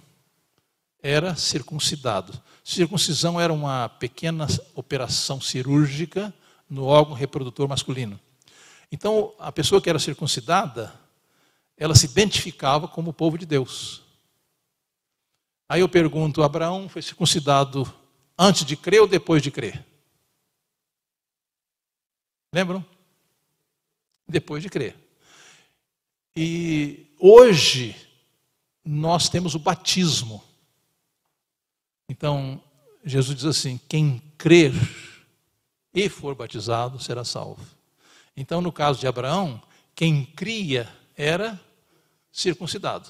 era 1.03 1.35
circuncidado. 1.35 2.41
Circuncisão 2.63 3.41
era 3.41 3.53
uma 3.53 3.89
pequena 3.89 4.47
operação 4.75 5.41
cirúrgica 5.41 6.33
no 6.69 6.85
órgão 6.85 7.15
reprodutor 7.15 7.69
masculino. 7.69 8.19
Então, 8.91 9.35
a 9.39 9.51
pessoa 9.51 9.81
que 9.81 9.91
era 9.91 9.99
circuncidada, 9.99 10.93
ela 11.77 11.95
se 11.95 12.07
identificava 12.07 12.87
como 12.87 13.11
o 13.11 13.15
povo 13.15 13.37
de 13.37 13.45
Deus. 13.45 14.03
Aí 15.69 15.81
eu 15.81 15.89
pergunto: 15.89 16.43
Abraão 16.43 16.89
foi 16.89 17.03
circuncidado 17.03 17.93
Antes 18.39 18.65
de 18.65 18.77
crer 18.77 19.01
ou 19.01 19.07
depois 19.07 19.43
de 19.43 19.51
crer? 19.51 19.85
Lembram? 22.53 22.85
Depois 24.27 24.63
de 24.63 24.69
crer. 24.69 24.97
E 26.35 27.07
hoje 27.19 27.95
nós 28.85 29.29
temos 29.29 29.55
o 29.55 29.59
batismo. 29.59 30.43
Então, 32.13 32.63
Jesus 33.03 33.35
diz 33.35 33.47
assim: 33.47 33.81
quem 33.89 34.23
crer 34.37 34.75
e 35.95 36.11
for 36.11 36.35
batizado 36.35 37.03
será 37.03 37.25
salvo. 37.25 37.65
Então, 38.37 38.61
no 38.61 38.71
caso 38.71 39.01
de 39.01 39.07
Abraão, 39.07 39.63
quem 39.95 40.27
cria 40.27 40.87
era 41.17 41.59
circuncidado. 42.31 43.09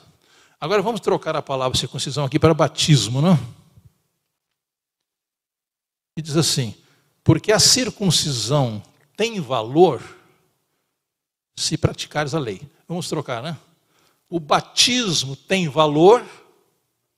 Agora 0.61 0.81
vamos 0.83 1.01
trocar 1.01 1.35
a 1.35 1.43
palavra 1.43 1.77
circuncisão 1.77 2.25
aqui 2.25 2.39
para 2.39 2.55
batismo, 2.55 3.21
não? 3.21 3.37
e 6.17 6.23
diz 6.23 6.37
assim: 6.37 6.73
porque 7.25 7.51
a 7.51 7.59
circuncisão 7.59 8.81
tem 9.17 9.41
valor 9.41 10.01
se 11.57 11.77
praticares 11.77 12.37
a 12.37 12.39
lei. 12.39 12.63
Vamos 12.87 13.09
trocar, 13.09 13.43
né? 13.43 13.59
O 14.31 14.39
batismo 14.39 15.35
tem 15.35 15.69
valor 15.69 16.25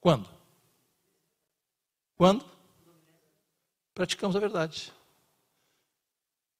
quando? 0.00 0.33
Quando? 2.16 2.44
Praticamos 3.94 4.36
a 4.36 4.40
verdade. 4.40 4.92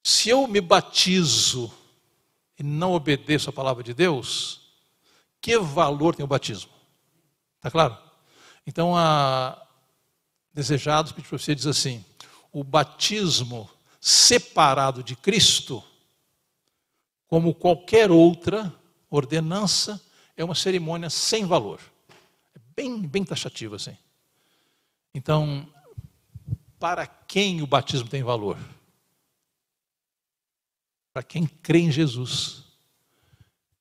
Se 0.03 0.29
eu 0.29 0.47
me 0.47 0.61
batizo 0.61 1.73
e 2.59 2.63
não 2.63 2.93
obedeço 2.93 3.51
a 3.51 3.53
palavra 3.53 3.83
de 3.83 3.95
Deus, 3.95 4.61
que 5.41 5.59
valor 5.59 6.15
tem 6.15 6.25
o 6.25 6.29
batismo? 6.29 6.73
Está 7.57 7.71
claro? 7.71 7.97
Então, 8.67 8.97
a 8.97 9.61
Desejados, 10.53 11.11
a 11.11 11.15
profecia 11.15 11.55
diz 11.55 11.67
assim: 11.67 12.05
o 12.53 12.63
batismo 12.63 13.69
separado 14.01 15.03
de 15.03 15.17
Cristo, 15.17 15.83
como 17.27 17.53
qualquer 17.53 18.11
outra 18.13 18.73
ordenança, 19.11 20.01
é 20.37 20.45
uma 20.45 20.55
cerimônia 20.55 21.11
sem 21.11 21.45
valor. 21.45 21.81
É 22.55 22.61
bem, 22.77 23.01
bem 23.01 23.25
taxativo 23.25 23.75
assim. 23.75 23.97
Então, 25.15 25.67
para 26.79 27.07
quem 27.07 27.63
o 27.63 27.67
batismo 27.67 28.09
tem 28.09 28.23
valor? 28.23 28.59
Para 31.13 31.23
quem 31.23 31.47
crê 31.47 31.79
em 31.79 31.93
Jesus. 31.93 32.65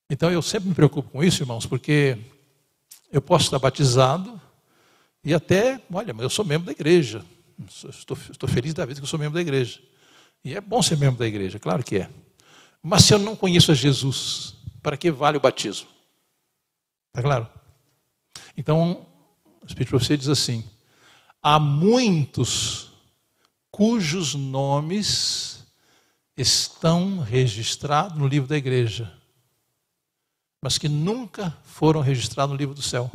Então 0.10 0.32
eu 0.32 0.41
sempre 0.41 0.69
me 0.69 0.76
preocupo 0.76 1.10
com 1.10 1.24
isso, 1.24 1.41
irmãos, 1.41 1.65
porque 1.65 2.17
eu 3.12 3.22
posso 3.22 3.46
estar 3.46 3.60
batizado 3.60 4.39
e 5.24 5.34
até, 5.34 5.82
olha, 5.91 6.13
eu 6.19 6.30
sou 6.30 6.46
membro 6.46 6.67
da 6.67 6.72
igreja, 6.72 7.26
Estou, 7.89 8.17
estou 8.30 8.50
feliz 8.50 8.74
da 8.74 8.86
vida 8.86 9.00
que 9.00 9.04
eu 9.04 9.10
sou 9.10 9.19
membro 9.19 9.36
da 9.36 9.41
igreja. 9.41 9.80
E 10.43 10.56
é 10.56 10.62
bom 10.62 10.82
ser 10.82 10.98
membro 10.98 11.19
da 11.19 11.28
igreja, 11.28 11.60
claro 11.60 11.84
que 11.84 11.98
é. 11.98 12.10
Mas 12.82 13.06
se 13.06 13.13
eu 13.13 13.19
não 13.19 13.36
conheço 13.36 13.72
a 13.72 13.76
Jesus, 13.76 14.56
para 14.82 14.98
que 14.98 15.12
vale 15.12 15.38
o 15.38 15.41
batismo? 15.41 15.88
Está 17.10 17.22
claro? 17.22 17.48
Então, 18.58 19.06
o 19.62 19.65
Espírito 19.65 19.89
Profecia 19.89 20.17
diz 20.17 20.28
assim: 20.28 20.63
há 21.43 21.60
muitos 21.60 22.89
cujos 23.69 24.34
nomes 24.34 25.65
estão 26.38 27.19
registrados 27.19 28.17
no 28.17 28.27
livro 28.27 28.47
da 28.47 28.56
igreja, 28.56 29.12
mas 30.62 30.77
que 30.77 30.88
nunca 30.88 31.56
foram 31.65 31.99
registrados 31.99 32.53
no 32.53 32.58
livro 32.58 32.73
do 32.73 32.82
céu. 32.82 33.12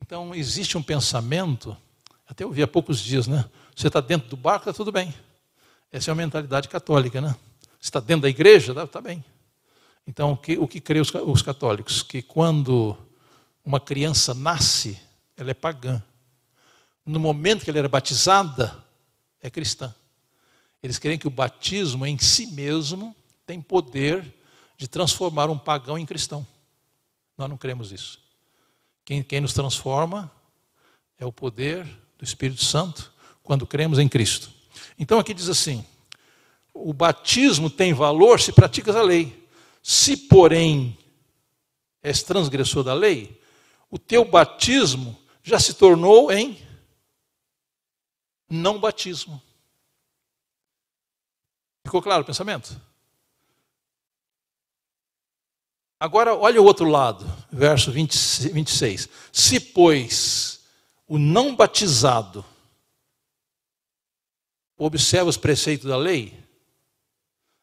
Então, 0.00 0.32
existe 0.34 0.78
um 0.78 0.82
pensamento 0.82 1.76
até 2.26 2.46
ouvi 2.46 2.62
há 2.62 2.68
poucos 2.68 3.00
dias, 3.00 3.26
né? 3.26 3.44
Você 3.74 3.88
está 3.88 4.00
dentro 4.00 4.28
do 4.28 4.36
barco, 4.36 4.68
está 4.68 4.72
tudo 4.76 4.92
bem. 4.92 5.12
Essa 5.90 6.10
é 6.10 6.12
a 6.12 6.14
mentalidade 6.14 6.68
católica, 6.68 7.20
né? 7.20 7.34
Você 7.80 7.88
está 7.88 8.00
dentro 8.00 8.22
da 8.22 8.28
igreja, 8.28 8.72
está 8.82 9.00
bem. 9.00 9.24
Então, 10.06 10.32
o 10.32 10.36
que, 10.36 10.56
o 10.58 10.68
que 10.68 10.80
crê 10.80 11.00
os, 11.00 11.12
os 11.14 11.42
católicos? 11.42 12.02
Que 12.02 12.22
quando 12.22 12.96
uma 13.64 13.80
criança 13.80 14.34
nasce, 14.34 15.00
ela 15.36 15.50
é 15.50 15.54
pagã. 15.54 16.02
No 17.08 17.18
momento 17.18 17.64
que 17.64 17.70
ela 17.70 17.78
era 17.78 17.88
batizada, 17.88 18.84
é 19.40 19.48
cristã. 19.48 19.94
Eles 20.82 20.98
creem 20.98 21.18
que 21.18 21.26
o 21.26 21.30
batismo 21.30 22.04
em 22.04 22.18
si 22.18 22.48
mesmo 22.48 23.16
tem 23.46 23.62
poder 23.62 24.34
de 24.76 24.86
transformar 24.86 25.48
um 25.48 25.56
pagão 25.56 25.96
em 25.96 26.04
cristão. 26.04 26.46
Nós 27.38 27.48
não 27.48 27.56
cremos 27.56 27.92
isso. 27.92 28.20
Quem, 29.06 29.22
quem 29.22 29.40
nos 29.40 29.54
transforma 29.54 30.30
é 31.18 31.24
o 31.24 31.32
poder 31.32 31.86
do 32.18 32.24
Espírito 32.26 32.62
Santo 32.62 33.10
quando 33.42 33.66
cremos 33.66 33.98
em 33.98 34.06
Cristo. 34.06 34.50
Então 34.98 35.18
aqui 35.18 35.32
diz 35.32 35.48
assim: 35.48 35.82
o 36.74 36.92
batismo 36.92 37.70
tem 37.70 37.94
valor 37.94 38.38
se 38.38 38.52
praticas 38.52 38.94
a 38.94 39.00
lei. 39.00 39.48
Se, 39.82 40.14
porém, 40.14 40.98
és 42.02 42.22
transgressor 42.22 42.84
da 42.84 42.92
lei, 42.92 43.40
o 43.90 43.98
teu 43.98 44.26
batismo 44.26 45.18
já 45.42 45.58
se 45.58 45.72
tornou 45.72 46.30
em 46.30 46.67
não 48.48 48.78
batismo. 48.78 49.42
Ficou 51.84 52.02
claro 52.02 52.22
o 52.22 52.26
pensamento? 52.26 52.80
Agora, 56.00 56.34
olha 56.34 56.62
o 56.62 56.64
outro 56.64 56.88
lado, 56.88 57.26
verso 57.50 57.90
20, 57.90 58.50
26. 58.50 59.08
Se, 59.32 59.58
pois, 59.58 60.60
o 61.08 61.18
não 61.18 61.56
batizado 61.56 62.44
observa 64.76 65.28
os 65.28 65.36
preceitos 65.36 65.88
da 65.88 65.96
lei, 65.96 66.38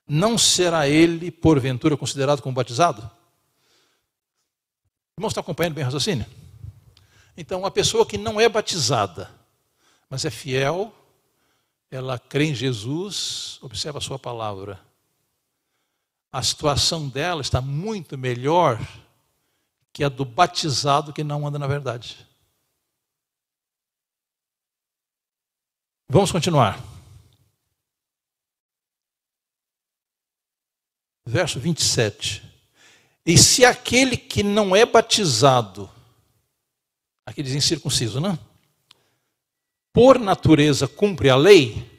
não 0.05 0.37
será 0.37 0.87
ele, 0.87 1.31
porventura, 1.31 1.95
considerado 1.95 2.41
como 2.41 2.53
batizado? 2.53 3.09
Irmãos, 5.17 5.31
está 5.31 5.39
acompanhando 5.39 5.75
bem 5.75 5.83
o 5.83 5.85
raciocínio? 5.85 6.25
Então, 7.37 7.65
a 7.65 7.71
pessoa 7.71 8.05
que 8.05 8.17
não 8.17 8.39
é 8.39 8.49
batizada, 8.49 9.31
mas 10.09 10.25
é 10.25 10.29
fiel, 10.29 10.93
ela 11.89 12.19
crê 12.19 12.45
em 12.45 12.55
Jesus, 12.55 13.59
observa 13.61 13.99
a 13.99 14.01
sua 14.01 14.19
palavra. 14.19 14.79
A 16.31 16.43
situação 16.43 17.07
dela 17.07 17.41
está 17.41 17.61
muito 17.61 18.17
melhor 18.17 18.79
que 19.93 20.03
a 20.03 20.09
do 20.09 20.25
batizado 20.25 21.13
que 21.13 21.23
não 21.23 21.47
anda 21.47 21.57
na 21.57 21.67
verdade. 21.67 22.27
Vamos 26.09 26.31
continuar. 26.31 26.79
Verso 31.25 31.59
27. 31.59 32.43
E 33.25 33.37
se 33.37 33.65
aquele 33.65 34.15
que 34.15 34.43
não 34.43 34.75
é 34.75 34.85
batizado, 34.85 35.89
aqui 37.25 37.41
diz 37.41 37.53
incircunciso, 37.53 38.19
não? 38.19 38.37
Por 39.95 40.19
natureza 40.19 40.89
cumpre 40.89 41.29
a 41.29 41.37
lei, 41.37 41.89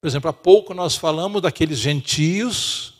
por 0.00 0.08
exemplo, 0.08 0.28
há 0.28 0.32
pouco 0.32 0.74
nós 0.74 0.96
falamos 0.96 1.40
daqueles 1.40 1.78
gentios 1.78 2.94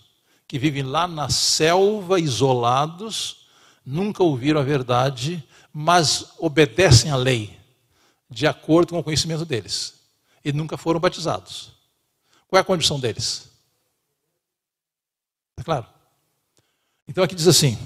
que 0.46 0.57
vivem 0.57 0.85
lá 0.85 1.09
na 1.09 1.29
selva, 1.29 2.20
isolados, 2.20 3.49
nunca 3.85 4.22
ouviram 4.22 4.61
a 4.61 4.62
verdade, 4.62 5.44
mas 5.72 6.35
obedecem 6.38 7.11
à 7.11 7.16
lei 7.16 7.59
de 8.31 8.46
acordo 8.46 8.90
com 8.90 9.01
o 9.01 9.05
conhecimento 9.05 9.44
deles. 9.44 9.94
e 10.44 10.53
nunca 10.53 10.77
foram 10.77 11.01
batizados. 11.01 11.72
Qual 12.46 12.57
é 12.57 12.61
a 12.61 12.64
condição 12.64 13.01
deles? 13.01 13.51
Está 15.51 15.64
claro? 15.64 15.87
Então 17.09 17.25
aqui 17.25 17.35
diz 17.35 17.49
assim. 17.49 17.77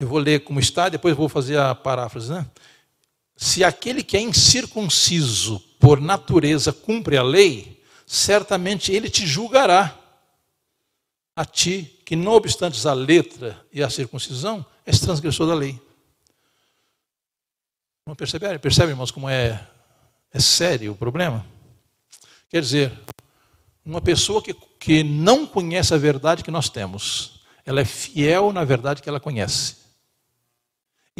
Eu 0.00 0.06
vou 0.06 0.18
ler 0.18 0.44
como 0.44 0.60
está, 0.60 0.88
depois 0.88 1.16
vou 1.16 1.28
fazer 1.28 1.58
a 1.58 1.74
paráfrase, 1.74 2.32
né? 2.32 2.46
Se 3.36 3.64
aquele 3.64 4.02
que 4.02 4.16
é 4.16 4.20
incircunciso 4.20 5.60
por 5.78 6.00
natureza 6.00 6.72
cumpre 6.72 7.16
a 7.16 7.22
lei, 7.22 7.82
certamente 8.06 8.92
ele 8.92 9.10
te 9.10 9.26
julgará 9.26 9.96
a 11.36 11.44
ti, 11.44 12.00
que 12.04 12.16
não 12.16 12.32
obstante 12.32 12.86
a 12.86 12.92
letra 12.92 13.64
e 13.72 13.82
a 13.82 13.90
circuncisão, 13.90 14.64
és 14.84 14.98
transgressor 14.98 15.46
da 15.46 15.54
lei. 15.54 15.80
Não 18.06 18.16
perceberam? 18.16 18.58
Percebem, 18.58 18.90
irmãos, 18.90 19.10
como 19.10 19.28
é, 19.28 19.68
é 20.32 20.40
sério 20.40 20.92
o 20.92 20.96
problema? 20.96 21.44
Quer 22.48 22.62
dizer, 22.62 22.92
uma 23.84 24.00
pessoa 24.00 24.42
que, 24.42 24.54
que 24.80 25.04
não 25.04 25.46
conhece 25.46 25.92
a 25.92 25.98
verdade 25.98 26.42
que 26.42 26.50
nós 26.50 26.68
temos, 26.68 27.42
ela 27.64 27.80
é 27.80 27.84
fiel 27.84 28.52
na 28.52 28.64
verdade 28.64 29.02
que 29.02 29.08
ela 29.08 29.20
conhece. 29.20 29.87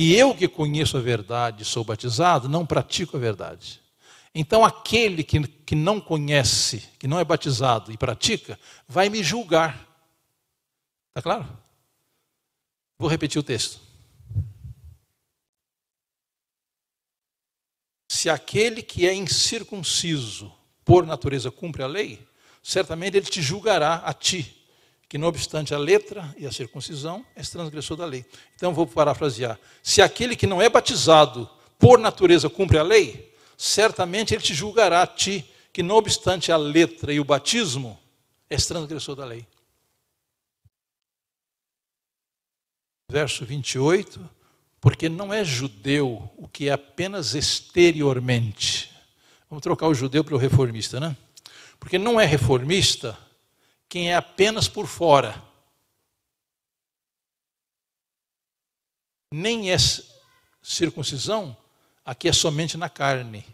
E 0.01 0.15
eu 0.15 0.33
que 0.33 0.47
conheço 0.47 0.97
a 0.97 1.01
verdade, 1.01 1.65
sou 1.65 1.83
batizado, 1.83 2.49
não 2.49 2.65
pratico 2.65 3.17
a 3.17 3.21
verdade. 3.21 3.83
Então 4.33 4.65
aquele 4.65 5.25
que, 5.25 5.45
que 5.49 5.75
não 5.75 6.01
conhece, 6.01 6.89
que 7.01 7.09
não 7.09 7.19
é 7.19 7.25
batizado 7.25 7.91
e 7.91 7.97
pratica, 7.97 8.57
vai 8.87 9.09
me 9.09 9.25
julgar. 9.25 9.89
Está 11.09 11.21
claro? 11.21 11.49
Vou 12.97 13.11
repetir 13.11 13.41
o 13.41 13.43
texto. 13.43 13.81
Se 18.09 18.31
aquele 18.31 18.85
que 18.85 19.05
é 19.05 19.13
incircunciso, 19.13 20.55
por 20.85 21.05
natureza, 21.05 21.51
cumpre 21.51 21.83
a 21.83 21.89
lei, 21.89 22.25
certamente 22.63 23.17
ele 23.17 23.27
te 23.27 23.43
julgará 23.43 23.97
a 23.97 24.15
ti, 24.15 24.58
que 25.09 25.17
não 25.17 25.29
obstante 25.29 25.75
a 25.75 25.79
letra 25.79 26.35
e 26.37 26.47
a 26.47 26.53
circuncisão, 26.53 27.25
és 27.35 27.49
transgressor 27.49 27.97
da 27.97 28.05
lei. 28.05 28.27
Então 28.55 28.75
vou 28.75 28.87
parafrasear. 28.87 29.59
Se 29.83 30.03
aquele 30.03 30.37
que 30.37 30.47
não 30.47 30.61
é 30.61 30.69
batizado, 30.69 31.49
por 31.79 31.99
natureza, 31.99 32.51
cumpre 32.51 32.77
a 32.77 32.83
lei, 32.83 33.35
certamente 33.57 34.35
ele 34.35 34.43
te 34.43 34.53
julgará 34.53 35.03
a 35.03 35.07
ti, 35.07 35.49
que 35.73 35.83
não 35.83 35.97
obstante 35.97 36.53
a 36.53 36.57
letra 36.57 37.13
e 37.13 37.21
o 37.21 37.25
batismo, 37.25 37.99
és 38.51 38.67
transgressor 38.67 39.17
da 39.17 39.25
lei. 39.25 39.47
Verso 43.11 43.47
28, 43.47 44.29
porque 44.79 45.09
não 45.09 45.33
é 45.33 45.43
judeu 45.43 46.31
o 46.37 46.47
que 46.47 46.69
é 46.69 46.73
apenas 46.73 47.35
exteriormente. 47.35 48.91
Vamos 49.49 49.63
trocar 49.63 49.89
o 49.89 49.95
judeu 49.95 50.23
pelo 50.23 50.37
reformista, 50.37 51.01
né? 51.01 51.17
Porque 51.81 51.97
não 51.97 52.21
é 52.21 52.27
reformista 52.27 53.17
quem 53.89 54.11
é 54.11 54.17
apenas 54.17 54.69
por 54.69 54.87
fora. 54.87 55.43
Nem 59.33 59.71
é 59.71 59.77
circuncisão 60.63 61.57
aqui 62.05 62.29
é 62.29 62.33
somente 62.33 62.77
na 62.77 62.89
carne. 62.89 63.45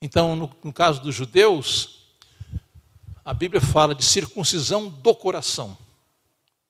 Então, 0.00 0.36
no, 0.36 0.56
no 0.62 0.72
caso 0.72 1.00
dos 1.00 1.14
judeus, 1.14 2.06
a 3.24 3.34
Bíblia 3.34 3.60
fala 3.60 3.94
de 3.94 4.04
circuncisão 4.04 4.88
do 4.88 5.14
coração 5.14 5.76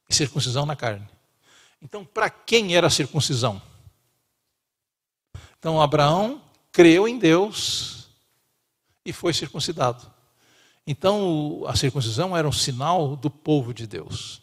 e 0.09 0.15
circuncisão 0.15 0.65
na 0.65 0.75
carne. 0.75 1.07
Então, 1.81 2.05
para 2.05 2.31
quem 2.31 2.75
era 2.75 2.87
a 2.87 2.91
circuncisão? 2.91 3.61
Então, 5.59 5.81
Abraão 5.81 6.43
creu 6.73 7.07
em 7.07 7.19
Deus 7.19 8.09
e 9.05 9.13
foi 9.13 9.33
circuncidado. 9.35 10.11
Então, 10.91 11.65
a 11.67 11.77
circuncisão 11.77 12.35
era 12.35 12.49
um 12.49 12.53
sinal 12.53 13.15
do 13.15 13.29
povo 13.29 13.75
de 13.75 13.87
Deus. 13.87 14.41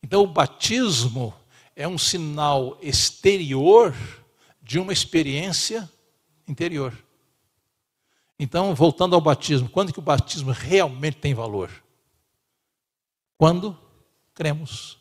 Então, 0.00 0.22
o 0.22 0.26
batismo 0.28 1.34
é 1.74 1.88
um 1.88 1.98
sinal 1.98 2.78
exterior 2.80 3.92
de 4.62 4.78
uma 4.78 4.92
experiência 4.92 5.90
interior. 6.46 6.96
Então, 8.38 8.72
voltando 8.72 9.16
ao 9.16 9.20
batismo, 9.20 9.68
quando 9.68 9.92
que 9.92 9.98
o 9.98 10.02
batismo 10.02 10.52
realmente 10.52 11.16
tem 11.16 11.34
valor? 11.34 11.68
Quando 13.36 13.76
cremos. 14.32 14.96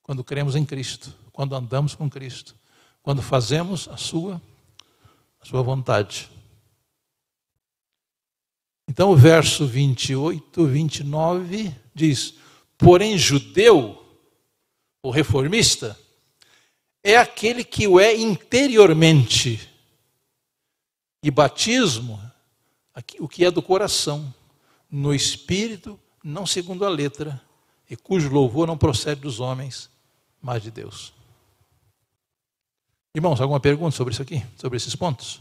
Quando 0.00 0.22
cremos 0.22 0.54
em 0.54 0.64
Cristo, 0.64 1.12
quando 1.32 1.56
andamos 1.56 1.96
com 1.96 2.08
Cristo, 2.08 2.54
quando 3.02 3.20
fazemos 3.20 3.88
a 3.88 3.96
sua 3.96 4.40
a 5.40 5.44
sua 5.44 5.60
vontade. 5.60 6.30
Então, 8.88 9.10
o 9.10 9.16
verso 9.16 9.66
28, 9.66 10.66
29 10.66 11.74
diz: 11.94 12.34
Porém, 12.76 13.16
judeu, 13.16 14.04
ou 15.02 15.10
reformista, 15.10 15.98
é 17.02 17.16
aquele 17.16 17.64
que 17.64 17.86
o 17.86 18.00
é 18.00 18.16
interiormente. 18.16 19.68
E 21.22 21.30
batismo, 21.30 22.20
o 23.18 23.28
que 23.28 23.44
é 23.44 23.50
do 23.50 23.62
coração, 23.62 24.32
no 24.90 25.14
espírito, 25.14 25.98
não 26.22 26.46
segundo 26.46 26.84
a 26.84 26.88
letra, 26.88 27.40
e 27.88 27.96
cujo 27.96 28.30
louvor 28.30 28.66
não 28.66 28.76
procede 28.76 29.20
dos 29.20 29.40
homens, 29.40 29.90
mas 30.40 30.62
de 30.62 30.70
Deus. 30.70 31.12
Irmãos, 33.14 33.40
alguma 33.40 33.60
pergunta 33.60 33.96
sobre 33.96 34.12
isso 34.12 34.22
aqui? 34.22 34.44
Sobre 34.56 34.76
esses 34.76 34.94
pontos? 34.96 35.40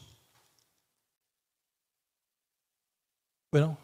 Não? 3.59 3.77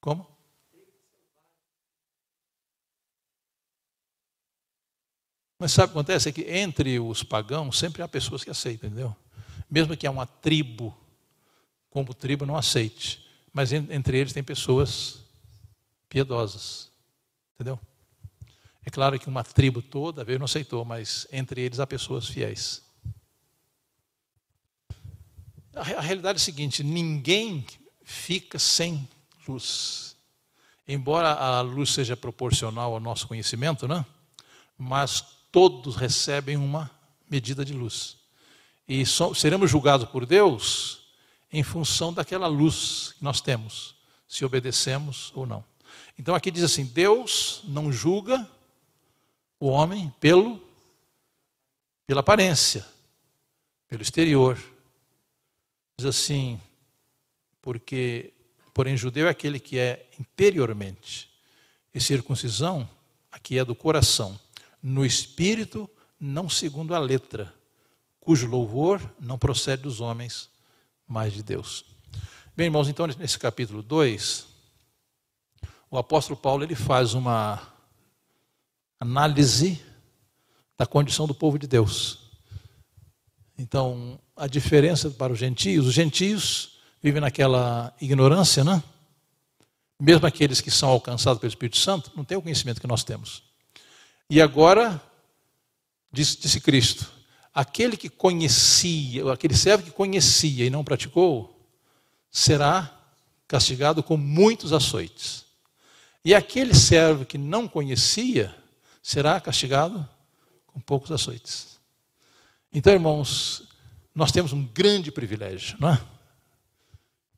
Como? 0.00 0.36
Mas 5.58 5.72
sabe 5.72 5.86
o 5.86 5.92
que 5.92 5.98
acontece? 5.98 6.28
É 6.28 6.32
que 6.32 6.42
entre 6.42 7.00
os 7.00 7.24
pagãos 7.24 7.76
sempre 7.76 8.02
há 8.02 8.08
pessoas 8.08 8.44
que 8.44 8.50
aceitam, 8.50 8.88
entendeu? 8.88 9.16
Mesmo 9.68 9.96
que 9.96 10.06
há 10.06 10.10
uma 10.10 10.26
tribo, 10.26 10.96
como 11.90 12.14
tribo 12.14 12.46
não 12.46 12.56
aceite. 12.56 13.26
Mas 13.52 13.72
entre 13.72 14.18
eles 14.18 14.32
tem 14.32 14.44
pessoas 14.44 15.24
piedosas. 16.08 16.92
Entendeu? 17.54 17.80
É 18.84 18.90
claro 18.90 19.18
que 19.18 19.28
uma 19.28 19.42
tribo 19.42 19.82
toda 19.82 20.22
veio 20.22 20.38
não 20.38 20.44
aceitou, 20.44 20.84
mas 20.84 21.26
entre 21.32 21.62
eles 21.62 21.80
há 21.80 21.86
pessoas 21.86 22.28
fiéis. 22.28 22.85
A 25.76 26.00
realidade 26.00 26.38
é 26.38 26.40
a 26.40 26.44
seguinte: 26.44 26.82
ninguém 26.82 27.64
fica 28.02 28.58
sem 28.58 29.06
luz. 29.46 30.16
Embora 30.88 31.32
a 31.32 31.60
luz 31.60 31.90
seja 31.90 32.16
proporcional 32.16 32.94
ao 32.94 33.00
nosso 33.00 33.28
conhecimento, 33.28 33.86
né? 33.86 34.04
mas 34.78 35.22
todos 35.52 35.96
recebem 35.96 36.56
uma 36.56 36.90
medida 37.30 37.64
de 37.64 37.74
luz. 37.74 38.16
E 38.88 39.04
seremos 39.34 39.70
julgados 39.70 40.08
por 40.08 40.24
Deus 40.24 41.00
em 41.52 41.62
função 41.62 42.12
daquela 42.12 42.46
luz 42.46 43.14
que 43.18 43.24
nós 43.24 43.40
temos, 43.40 43.94
se 44.28 44.44
obedecemos 44.44 45.30
ou 45.34 45.44
não. 45.44 45.62
Então 46.18 46.34
aqui 46.34 46.50
diz 46.50 46.62
assim: 46.62 46.86
Deus 46.86 47.60
não 47.64 47.92
julga 47.92 48.48
o 49.60 49.66
homem 49.68 50.12
pelo 50.18 50.64
pela 52.06 52.20
aparência, 52.20 52.86
pelo 53.88 54.00
exterior. 54.00 54.56
Diz 55.98 56.06
assim, 56.06 56.60
porque 57.62 58.34
porém 58.74 58.96
judeu 58.96 59.26
é 59.26 59.30
aquele 59.30 59.58
que 59.58 59.78
é 59.78 60.06
interiormente, 60.20 61.30
e 61.94 62.00
circuncisão 62.00 62.86
aqui 63.32 63.58
é 63.58 63.64
do 63.64 63.74
coração, 63.74 64.38
no 64.82 65.06
espírito, 65.06 65.88
não 66.20 66.46
segundo 66.48 66.94
a 66.94 66.98
letra, 66.98 67.54
cujo 68.20 68.46
louvor 68.46 69.00
não 69.18 69.38
procede 69.38 69.82
dos 69.82 70.00
homens, 70.02 70.50
mas 71.08 71.32
de 71.32 71.42
Deus. 71.42 71.86
Bem, 72.54 72.66
irmãos, 72.66 72.88
então 72.88 73.06
nesse 73.06 73.38
capítulo 73.38 73.82
2, 73.82 74.46
o 75.90 75.96
apóstolo 75.96 76.38
Paulo 76.38 76.62
ele 76.62 76.74
faz 76.74 77.14
uma 77.14 77.72
análise 79.00 79.82
da 80.76 80.84
condição 80.84 81.26
do 81.26 81.34
povo 81.34 81.58
de 81.58 81.66
Deus. 81.66 82.30
Então, 83.56 84.20
a 84.36 84.46
diferença 84.46 85.10
para 85.10 85.32
os 85.32 85.38
gentios, 85.38 85.86
os 85.86 85.94
gentios 85.94 86.78
vivem 87.02 87.20
naquela 87.20 87.94
ignorância, 88.00 88.62
né? 88.62 88.82
Mesmo 89.98 90.26
aqueles 90.26 90.60
que 90.60 90.70
são 90.70 90.90
alcançados 90.90 91.40
pelo 91.40 91.48
Espírito 91.48 91.78
Santo, 91.78 92.12
não 92.14 92.24
têm 92.24 92.36
o 92.36 92.42
conhecimento 92.42 92.80
que 92.80 92.86
nós 92.86 93.02
temos. 93.02 93.42
E 94.28 94.42
agora, 94.42 95.00
disse, 96.12 96.38
disse 96.38 96.60
Cristo, 96.60 97.10
aquele 97.54 97.96
que 97.96 98.10
conhecia, 98.10 99.32
aquele 99.32 99.56
servo 99.56 99.84
que 99.84 99.90
conhecia 99.90 100.66
e 100.66 100.70
não 100.70 100.84
praticou, 100.84 101.58
será 102.30 102.92
castigado 103.48 104.02
com 104.02 104.16
muitos 104.16 104.72
açoites. 104.72 105.46
E 106.22 106.34
aquele 106.34 106.74
servo 106.74 107.24
que 107.24 107.38
não 107.38 107.66
conhecia 107.66 108.54
será 109.02 109.40
castigado 109.40 110.06
com 110.66 110.80
poucos 110.80 111.10
açoites. 111.12 111.78
Então, 112.72 112.92
irmãos, 112.92 113.62
nós 114.16 114.32
temos 114.32 114.50
um 114.50 114.66
grande 114.68 115.12
privilégio, 115.12 115.76
não 115.78 115.90
é? 115.90 116.00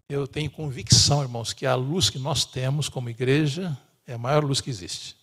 Eu 0.09 0.29
tenho 0.29 0.49
convicção, 0.49 1.23
irmãos, 1.23 1.53
que 1.53 1.67
a 1.67 1.75
luz 1.75 2.09
que 2.09 2.21
nós 2.21 2.45
temos 2.45 2.89
como 2.89 3.11
igreja 3.11 3.77
é 4.07 4.15
a 4.15 4.19
maior 4.19 4.45
luz 4.45 4.61
que 4.61 4.71
existe. 4.71 5.17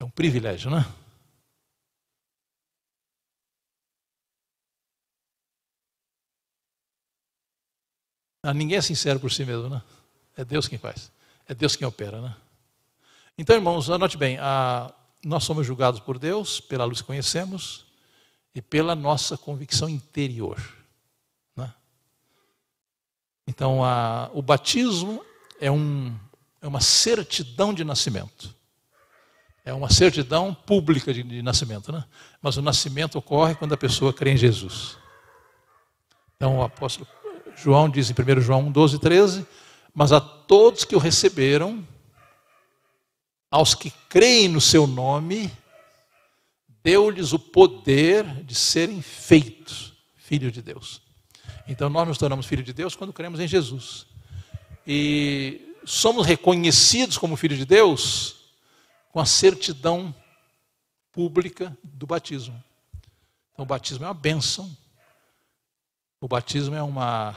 É 0.00 0.04
um 0.04 0.10
privilégio, 0.10 0.68
não 0.68 0.78
é? 0.78 0.86
Ah, 8.42 8.52
ninguém 8.52 8.78
é 8.78 8.82
sincero 8.82 9.20
por 9.20 9.30
si 9.30 9.44
mesmo, 9.44 9.68
né? 9.68 9.80
É 10.36 10.44
Deus 10.44 10.66
quem 10.66 10.78
faz. 10.78 11.12
É 11.46 11.54
Deus 11.54 11.76
quem 11.76 11.86
opera, 11.86 12.20
né? 12.20 12.36
Então, 13.38 13.54
irmãos, 13.54 13.88
anote 13.88 14.16
bem: 14.16 14.38
a, 14.38 14.92
nós 15.24 15.44
somos 15.44 15.64
julgados 15.64 16.00
por 16.00 16.18
Deus 16.18 16.60
pela 16.60 16.84
luz 16.84 17.00
que 17.00 17.06
conhecemos 17.06 17.89
e 18.54 18.60
pela 18.60 18.94
nossa 18.94 19.36
convicção 19.36 19.88
interior. 19.88 20.58
Né? 21.56 21.72
Então, 23.46 23.84
a, 23.84 24.30
o 24.32 24.42
batismo 24.42 25.24
é, 25.60 25.70
um, 25.70 26.14
é 26.60 26.66
uma 26.66 26.80
certidão 26.80 27.72
de 27.72 27.84
nascimento. 27.84 28.54
É 29.64 29.72
uma 29.74 29.90
certidão 29.90 30.54
pública 30.54 31.12
de, 31.12 31.22
de 31.22 31.42
nascimento, 31.42 31.92
né? 31.92 32.04
Mas 32.40 32.56
o 32.56 32.62
nascimento 32.62 33.16
ocorre 33.16 33.54
quando 33.54 33.74
a 33.74 33.76
pessoa 33.76 34.12
crê 34.12 34.32
em 34.32 34.36
Jesus. 34.36 34.96
Então, 36.34 36.58
o 36.58 36.62
apóstolo 36.62 37.06
João 37.56 37.88
diz 37.88 38.10
em 38.10 38.14
1 38.14 38.40
João 38.40 38.72
12, 38.72 38.98
13: 38.98 39.46
Mas 39.94 40.12
a 40.12 40.20
todos 40.20 40.84
que 40.84 40.96
o 40.96 40.98
receberam, 40.98 41.86
aos 43.50 43.74
que 43.74 43.90
creem 44.08 44.48
no 44.48 44.60
seu 44.60 44.86
nome, 44.86 45.52
deu-lhes 46.82 47.32
o 47.32 47.38
poder 47.38 48.24
de 48.44 48.54
serem 48.54 49.02
feitos 49.02 49.92
filhos 50.16 50.52
de 50.52 50.62
Deus. 50.62 51.02
Então 51.66 51.88
nós 51.88 52.06
nos 52.06 52.18
tornamos 52.18 52.46
filhos 52.46 52.64
de 52.64 52.72
Deus 52.72 52.96
quando 52.96 53.12
cremos 53.12 53.40
em 53.40 53.48
Jesus. 53.48 54.06
E 54.86 55.74
somos 55.84 56.26
reconhecidos 56.26 57.18
como 57.18 57.36
filhos 57.36 57.58
de 57.58 57.64
Deus 57.64 58.36
com 59.12 59.20
a 59.20 59.26
certidão 59.26 60.14
pública 61.12 61.76
do 61.82 62.06
batismo. 62.06 62.62
Então 63.52 63.64
o 63.64 63.66
batismo 63.66 64.04
é 64.04 64.08
uma 64.08 64.14
bênção. 64.14 64.74
O 66.20 66.28
batismo 66.28 66.74
é 66.74 66.82
uma 66.82 67.36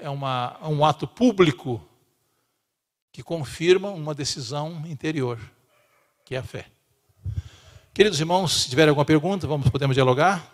é 0.00 0.08
uma, 0.08 0.56
um 0.68 0.84
ato 0.84 1.06
público 1.08 1.84
que 3.10 3.24
confirma 3.24 3.90
uma 3.90 4.14
decisão 4.14 4.84
interior, 4.86 5.36
que 6.24 6.36
é 6.36 6.38
a 6.38 6.42
fé. 6.44 6.70
Queridos 7.98 8.20
irmãos, 8.20 8.62
se 8.62 8.70
tiver 8.70 8.88
alguma 8.88 9.04
pergunta, 9.04 9.44
vamos, 9.44 9.68
podemos 9.70 9.96
dialogar. 9.96 10.48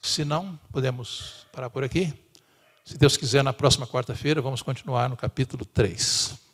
Se 0.00 0.24
não, 0.24 0.58
podemos 0.72 1.46
parar 1.52 1.68
por 1.68 1.84
aqui. 1.84 2.10
Se 2.82 2.96
Deus 2.96 3.18
quiser, 3.18 3.44
na 3.44 3.52
próxima 3.52 3.86
quarta-feira, 3.86 4.40
vamos 4.40 4.62
continuar 4.62 5.10
no 5.10 5.16
capítulo 5.18 5.66
3. 5.66 6.47